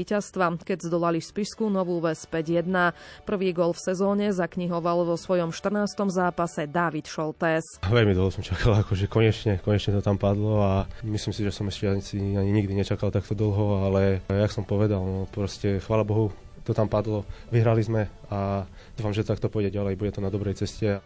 keď 0.63 0.77
zdolali 0.85 1.19
Spišskú 1.19 1.67
Novú 1.67 1.99
Ves 1.99 2.23
5-1. 2.29 2.95
Prvý 3.25 3.51
gol 3.51 3.73
v 3.73 3.81
sezóne 3.81 4.29
zaknihoval 4.31 5.03
vo 5.03 5.17
svojom 5.17 5.49
14. 5.51 5.97
zápase 6.13 6.69
David 6.69 7.09
Šoltés. 7.09 7.65
Veľmi 7.85 8.13
dlho 8.13 8.29
som 8.29 8.45
čakal, 8.45 8.77
akože 8.85 9.09
konečne, 9.09 9.57
konečne 9.63 9.97
to 9.97 10.01
tam 10.05 10.21
padlo 10.21 10.61
a 10.61 10.71
myslím 11.01 11.33
si, 11.33 11.41
že 11.41 11.55
som 11.55 11.65
ešte 11.65 11.89
ani 11.89 12.03
nikdy 12.33 12.73
nečakal 12.77 13.09
takto 13.09 13.33
dlho, 13.33 13.89
ale 13.89 14.21
jak 14.29 14.51
som 14.53 14.67
povedal, 14.67 15.01
no 15.01 15.25
proste 15.29 15.81
chvála 15.81 16.05
Bohu, 16.05 16.29
to 16.67 16.75
tam 16.77 16.85
padlo, 16.85 17.25
vyhrali 17.49 17.81
sme 17.81 18.11
a 18.29 18.69
dúfam, 18.93 19.15
že 19.15 19.25
takto 19.25 19.49
pôjde 19.49 19.73
ďalej, 19.73 19.97
bude 19.97 20.13
to 20.13 20.21
na 20.21 20.29
dobrej 20.29 20.61
ceste. 20.61 21.01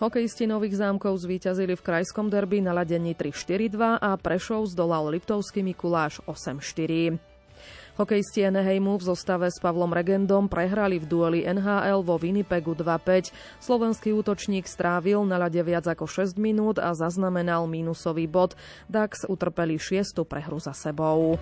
Hokejisti 0.00 0.48
Nových 0.48 0.80
zámkov 0.80 1.12
zvíťazili 1.20 1.76
v 1.76 1.84
krajskom 1.84 2.32
derby 2.32 2.64
na 2.64 2.72
ladení 2.72 3.12
3-4-2 3.12 4.00
a 4.00 4.16
Prešov 4.16 4.72
zdolal 4.72 5.12
Liptovský 5.12 5.60
Mikuláš 5.60 6.24
8-4. 6.24 7.29
Hokejisti 8.00 8.48
Eneheimu 8.48 8.96
v 8.96 9.12
zostave 9.12 9.52
s 9.52 9.60
Pavlom 9.60 9.92
Regendom 9.92 10.48
prehrali 10.48 10.96
v 10.96 11.04
dueli 11.04 11.40
NHL 11.44 12.00
vo 12.00 12.16
Winnipegu 12.16 12.72
2-5. 12.72 13.28
Slovenský 13.60 14.16
útočník 14.16 14.64
strávil 14.64 15.20
na 15.28 15.36
ľade 15.36 15.60
viac 15.60 15.84
ako 15.84 16.08
6 16.08 16.40
minút 16.40 16.80
a 16.80 16.96
zaznamenal 16.96 17.68
mínusový 17.68 18.24
bod. 18.24 18.56
Dax 18.88 19.28
utrpeli 19.28 19.76
šiestu 19.76 20.24
prehru 20.24 20.56
za 20.56 20.72
sebou. 20.72 21.36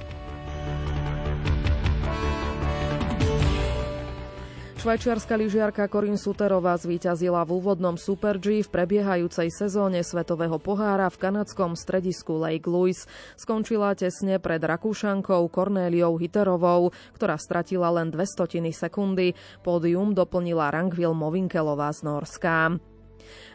Švajčiarska 4.79 5.35
lyžiarka 5.35 5.91
Corinne 5.91 6.17
Suterová 6.17 6.79
zvíťazila 6.79 7.43
v 7.43 7.59
úvodnom 7.59 7.99
Super 7.99 8.38
G 8.38 8.62
v 8.62 8.71
prebiehajúcej 8.71 9.51
sezóne 9.51 10.07
Svetového 10.07 10.57
pohára 10.62 11.11
v 11.11 11.19
kanadskom 11.19 11.75
stredisku 11.75 12.38
Lake 12.38 12.71
Louise. 12.71 13.11
Skončila 13.35 13.99
tesne 13.99 14.38
pred 14.38 14.62
Rakúšankou 14.62 15.51
Cornéliou 15.51 16.14
Hiterovou, 16.17 16.95
ktorá 17.19 17.35
stratila 17.37 17.91
len 17.91 18.14
dve 18.14 18.25
stotiny 18.25 18.71
sekundy. 18.71 19.35
Pódium 19.67 20.14
doplnila 20.14 20.71
Rangvil 20.71 21.11
Movinkelová 21.11 21.91
z 21.91 22.07
Norska. 22.07 22.79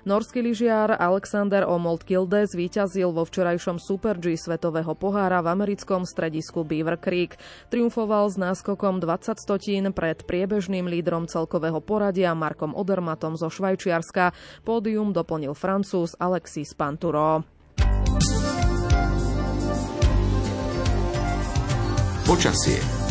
Norský 0.04 0.44
lyžiar 0.44 0.96
Alexander 0.96 1.64
Omold 1.68 2.04
Kilde 2.04 2.46
zvíťazil 2.48 3.12
vo 3.12 3.24
včerajšom 3.24 3.80
Super 3.80 4.20
G 4.20 4.36
svetového 4.36 4.96
pohára 4.96 5.40
v 5.40 5.52
americkom 5.52 6.04
stredisku 6.04 6.68
Beaver 6.68 7.00
Creek. 7.00 7.36
Triumfoval 7.72 8.32
s 8.32 8.40
náskokom 8.40 9.00
20 9.04 9.40
stotín 9.40 9.90
pred 9.92 10.24
priebežným 10.24 10.88
lídrom 10.88 11.28
celkového 11.28 11.80
poradia 11.84 12.32
Markom 12.36 12.72
Odermatom 12.76 13.36
zo 13.40 13.52
Švajčiarska. 13.52 14.32
Pódium 14.68 15.12
doplnil 15.12 15.56
Francúz 15.56 16.16
Alexis 16.20 16.72
Panturo. 16.76 17.44
Počasie 22.24 23.03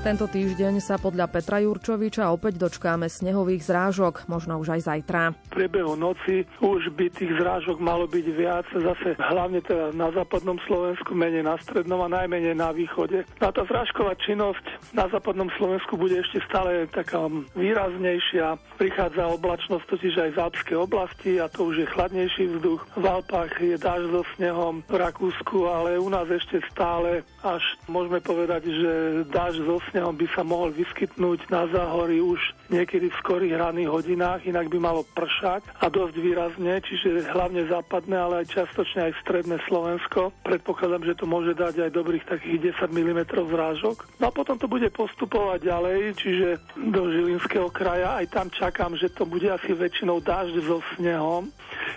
tento 0.00 0.24
týždeň 0.24 0.80
sa 0.80 0.96
podľa 0.96 1.28
Petra 1.28 1.60
Jurčoviča 1.60 2.32
opäť 2.32 2.56
dočkáme 2.56 3.04
snehových 3.04 3.68
zrážok, 3.68 4.24
možno 4.32 4.56
už 4.56 4.80
aj 4.80 4.80
zajtra. 4.88 5.36
V 5.52 5.60
priebehu 5.60 5.92
noci 5.92 6.48
už 6.64 6.88
by 6.96 7.12
tých 7.12 7.28
zrážok 7.36 7.76
malo 7.84 8.08
byť 8.08 8.26
viac, 8.32 8.64
zase 8.72 9.12
hlavne 9.20 9.60
teda 9.60 9.92
na 9.92 10.08
západnom 10.08 10.56
Slovensku, 10.64 11.12
menej 11.12 11.44
na 11.44 11.60
strednom 11.60 12.00
a 12.00 12.08
najmenej 12.08 12.56
na 12.56 12.72
východe. 12.72 13.28
A 13.44 13.52
tá 13.52 13.60
zrážková 13.68 14.16
činnosť 14.24 14.64
na 14.96 15.04
západnom 15.12 15.52
Slovensku 15.60 16.00
bude 16.00 16.16
ešte 16.16 16.40
stále 16.48 16.88
taká 16.88 17.28
výraznejšia. 17.52 18.56
Prichádza 18.80 19.28
oblačnosť 19.36 19.84
totiž 19.84 20.14
aj 20.16 20.30
z 20.32 20.38
Alpskej 20.40 20.76
oblasti 20.80 21.36
a 21.36 21.52
to 21.52 21.68
už 21.68 21.84
je 21.84 21.92
chladnejší 21.92 22.44
vzduch. 22.56 22.88
V 22.96 23.04
Alpách 23.04 23.52
je 23.60 23.76
dáž 23.76 24.08
so 24.08 24.24
snehom 24.40 24.80
v 24.88 24.96
Rakúsku, 24.96 25.68
ale 25.68 26.00
u 26.00 26.08
nás 26.08 26.24
ešte 26.32 26.64
stále 26.72 27.20
až 27.44 27.60
môžeme 27.84 28.24
povedať, 28.24 28.64
že 28.64 28.92
dáž 29.28 29.60
so 29.60 29.76
snehom 29.90 30.14
by 30.16 30.26
sa 30.32 30.42
mohol 30.42 30.70
vyskytnúť 30.72 31.50
na 31.50 31.66
záhory 31.70 32.22
už 32.22 32.38
niekedy 32.70 33.10
v 33.10 33.18
skorých 33.20 33.58
ranných 33.58 33.90
hodinách, 33.90 34.46
inak 34.46 34.70
by 34.70 34.78
malo 34.78 35.02
pršať 35.02 35.66
a 35.82 35.90
dosť 35.90 36.16
výrazne, 36.16 36.78
čiže 36.80 37.30
hlavne 37.34 37.66
západné, 37.66 38.16
ale 38.16 38.34
aj 38.42 38.54
čiastočne 38.54 39.10
aj 39.10 39.18
stredné 39.26 39.58
Slovensko. 39.66 40.30
Predpokladám, 40.46 41.02
že 41.04 41.18
to 41.18 41.26
môže 41.26 41.58
dať 41.58 41.86
aj 41.86 41.90
dobrých 41.90 42.24
takých 42.24 42.74
10 42.78 42.94
mm 42.94 43.20
zrážok. 43.30 44.06
No 44.22 44.30
a 44.30 44.32
potom 44.32 44.56
to 44.56 44.70
bude 44.70 44.86
postupovať 44.94 45.66
ďalej, 45.66 45.98
čiže 46.16 46.48
do 46.78 47.10
Žilinského 47.10 47.68
kraja. 47.74 48.22
Aj 48.22 48.26
tam 48.30 48.48
čakám, 48.48 48.94
že 48.94 49.10
to 49.10 49.26
bude 49.26 49.46
asi 49.50 49.74
väčšinou 49.74 50.22
dážď 50.22 50.54
so 50.62 50.78
snehom. 50.94 51.50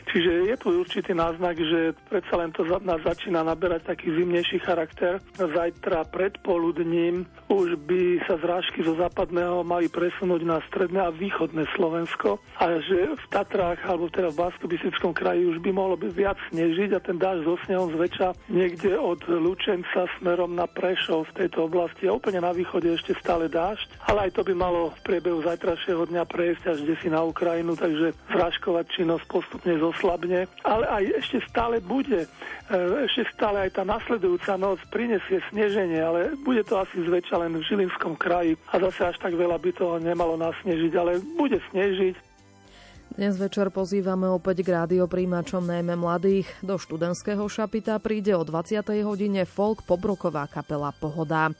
Čiže 0.09 0.51
je 0.51 0.55
tu 0.59 0.67
určitý 0.73 1.11
náznak, 1.15 1.57
že 1.57 1.95
predsa 2.09 2.35
len 2.39 2.51
to 2.51 2.63
nás 2.83 3.01
začína 3.03 3.43
naberať 3.43 3.93
taký 3.93 4.13
zimnejší 4.13 4.59
charakter. 4.61 5.19
Zajtra 5.35 6.07
predpoludním 6.07 7.25
už 7.53 7.77
by 7.85 8.25
sa 8.25 8.41
zrážky 8.41 8.81
zo 8.81 8.97
západného 8.97 9.61
mali 9.61 9.85
presunúť 9.85 10.41
na 10.41 10.57
stredné 10.65 10.97
a 11.05 11.13
východné 11.13 11.69
Slovensko 11.77 12.41
a 12.57 12.81
že 12.81 13.13
v 13.13 13.25
Tatrách 13.29 13.79
alebo 13.85 14.09
teda 14.09 14.33
v 14.33 14.37
bansko 14.41 15.13
kraji 15.13 15.45
už 15.45 15.59
by 15.59 15.71
mohlo 15.75 15.99
byť 15.99 16.11
viac 16.15 16.39
snežiť 16.49 16.95
a 16.95 16.99
ten 17.03 17.19
dáž 17.19 17.43
so 17.43 17.59
snehom 17.67 17.91
zväčša 17.93 18.33
niekde 18.49 18.95
od 18.97 19.19
Lučenca 19.27 20.07
smerom 20.17 20.55
na 20.55 20.63
Prešov 20.63 21.27
v 21.31 21.45
tejto 21.45 21.67
oblasti. 21.67 22.07
A 22.07 22.15
úplne 22.15 22.39
na 22.39 22.55
východe 22.55 22.87
ešte 22.87 23.13
stále 23.19 23.51
dážď, 23.51 24.07
ale 24.07 24.29
aj 24.29 24.31
to 24.39 24.41
by 24.47 24.53
malo 24.55 24.95
v 24.95 24.99
priebehu 25.03 25.43
zajtrajšieho 25.43 26.07
dňa 26.07 26.23
prejsť 26.23 26.63
až 26.71 26.79
si 27.03 27.11
na 27.11 27.21
Ukrajinu, 27.27 27.75
takže 27.75 28.15
zrážkovať 28.31 28.85
činnosť 28.95 29.25
postupne 29.27 29.75
zoslabne, 29.75 30.47
ale 30.63 30.85
aj 30.87 31.03
ešte 31.19 31.37
stále 31.51 31.83
bude, 31.83 32.23
e, 32.23 32.77
ešte 33.03 33.27
stále 33.35 33.67
aj 33.67 33.75
tá 33.75 33.83
nasledujúca 33.83 34.55
noc 34.55 34.79
prinesie 34.87 35.43
sneženie, 35.51 35.99
ale 35.99 36.19
bude 36.47 36.63
to 36.63 36.79
asi 36.79 36.95
zväčša 37.03 37.42
len 37.43 37.59
v 37.59 37.67
Žilinskom 37.67 38.15
kraji 38.15 38.55
a 38.71 38.79
zase 38.79 39.11
až 39.11 39.19
tak 39.19 39.35
veľa 39.35 39.59
by 39.59 39.69
toho 39.75 39.99
nemalo 39.99 40.39
nasnežiť, 40.39 40.93
ale 40.95 41.19
bude 41.35 41.59
snežiť. 41.75 42.15
Dnes 43.13 43.37
večer 43.37 43.69
pozývame 43.69 44.25
opäť 44.25 44.65
k 44.65 44.73
rádiopríjimačom 44.73 45.61
najmä 45.61 45.93
mladých. 45.93 46.49
Do 46.65 46.81
študentského 46.81 47.45
šapita 47.45 48.01
príde 48.01 48.33
o 48.33 48.41
20. 48.41 48.81
hodine 49.05 49.45
folk 49.45 49.85
pobroková 49.85 50.49
kapela 50.49 50.89
Pohoda. 50.97 51.53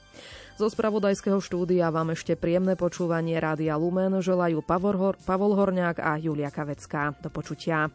Zo 0.58 0.66
spravodajského 0.66 1.38
štúdia 1.38 1.94
vám 1.94 2.10
ešte 2.10 2.34
príjemné 2.34 2.74
počúvanie 2.74 3.38
Rádia 3.38 3.78
Lumen 3.78 4.18
želajú 4.18 4.66
Pavol 4.66 5.52
Horňák 5.54 6.02
a 6.02 6.18
Julia 6.18 6.50
Kavecká. 6.50 7.14
Do 7.22 7.30
počutia. 7.30 7.86